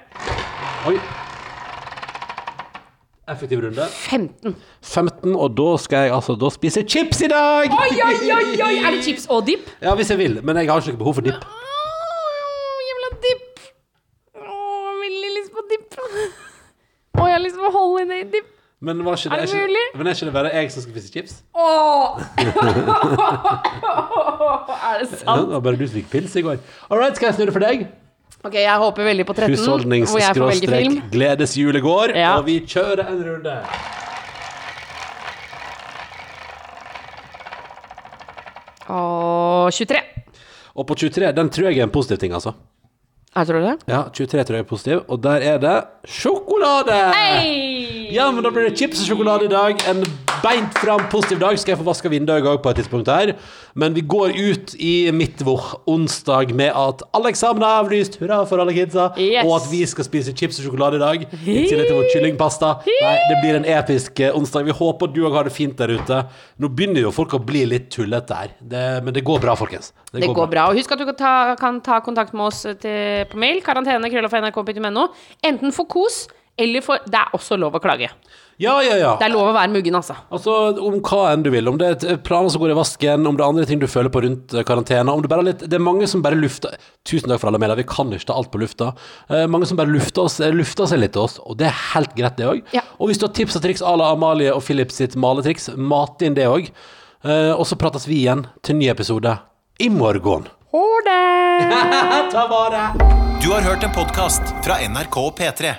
[0.89, 0.97] Oi.
[3.31, 3.85] Effektiv runde.
[4.11, 4.57] 15.
[4.83, 7.70] 15, og da skal jeg altså da spise chips i dag!
[7.70, 8.74] Oi, oi, oi, oi!
[8.83, 9.68] Er det chips og dip?
[9.83, 11.45] Ja, hvis jeg vil, men jeg har ikke noe behov for dipp.
[11.47, 13.62] Åh, jævla dip.
[14.41, 15.87] Åh, veldig lyst på dip.
[18.83, 19.85] Men var ikke det, Er det ikke, mulig?
[19.95, 21.33] Men er ikke det bare jeg som skal spise chips?
[21.55, 22.20] Åh!
[24.89, 25.49] er det Ja, sant?
[25.49, 26.57] det var bare du som fikk pils i går.
[26.89, 27.85] All right, skal jeg snurre for deg?
[28.41, 29.51] Ok, jeg håper veldig på 13,
[30.09, 30.95] hvor jeg får velge film.
[32.16, 32.30] Ja.
[32.38, 33.57] Og vi kjører en runde.
[38.91, 40.01] Og 23.
[40.74, 42.55] Og på 23, den tror jeg er en positiv ting, altså.
[43.36, 43.76] Jeg tror det.
[43.93, 45.76] Ja, 23 tror jeg er positiv, og der er det
[46.09, 46.97] sjokolade!
[47.14, 48.09] Hei!
[48.14, 49.84] Ja, men da blir det chips og sjokolade i dag.
[49.93, 50.01] En
[50.43, 51.59] beint fram positiv dag.
[51.61, 53.32] Skal jeg få vaska vinduet òg på et tidspunkt her.
[53.78, 58.59] Men vi går ut i midtvår onsdag med at alle eksamen er avlyst, hurra for
[58.62, 59.45] alle kidsa, Yes.
[59.47, 61.26] og at vi skal spise chips og sjokolade i dag.
[61.45, 62.72] I tillegg til vår kyllingpasta.
[62.88, 64.66] Nei, det blir en episk eh, onsdag.
[64.66, 66.20] Vi håper du òg har det fint der ute.
[66.59, 69.93] Nå begynner jo folk å bli litt tullete her, det, men det går bra, folkens.
[70.12, 70.66] Det går bra.
[70.72, 73.62] Og husk at du kan ta, kan ta kontakt med oss til, på mail.
[73.62, 75.09] Karantene krøllof.nrk.no.
[75.47, 76.24] Enten for kos,
[76.59, 78.11] eller for Det er også lov å klage.
[78.61, 79.14] Ja, ja, ja.
[79.16, 80.12] Det er lov å være muggen, altså.
[80.28, 80.52] Altså,
[80.84, 81.68] Om hva enn du vil.
[81.70, 84.12] Om det er planer som går i vasken, om det er andre ting du føler
[84.12, 85.08] på rundt eh, karantene.
[85.08, 86.76] Om det, bare er litt, det er mange som bare lufter
[87.08, 88.90] Tusen takk for alle medier, vi kan ikke ta alt på lufta.
[89.32, 91.82] Eh, mange som bare lufter, oss, eh, lufter seg litt til oss, og det er
[91.94, 92.62] helt greit, det òg.
[92.76, 92.84] Ja.
[93.00, 96.20] Og hvis du har tips og triks à la Amalie og Philip sitt maletriks, mat
[96.26, 96.68] inn det òg.
[97.24, 99.38] Eh, og så prates vi igjen til ny episode
[99.80, 100.50] i morgen.
[100.76, 101.20] Ha det!
[102.36, 102.90] Ta vare!
[103.40, 105.78] Du har hørt en podkast fra NRK og P3.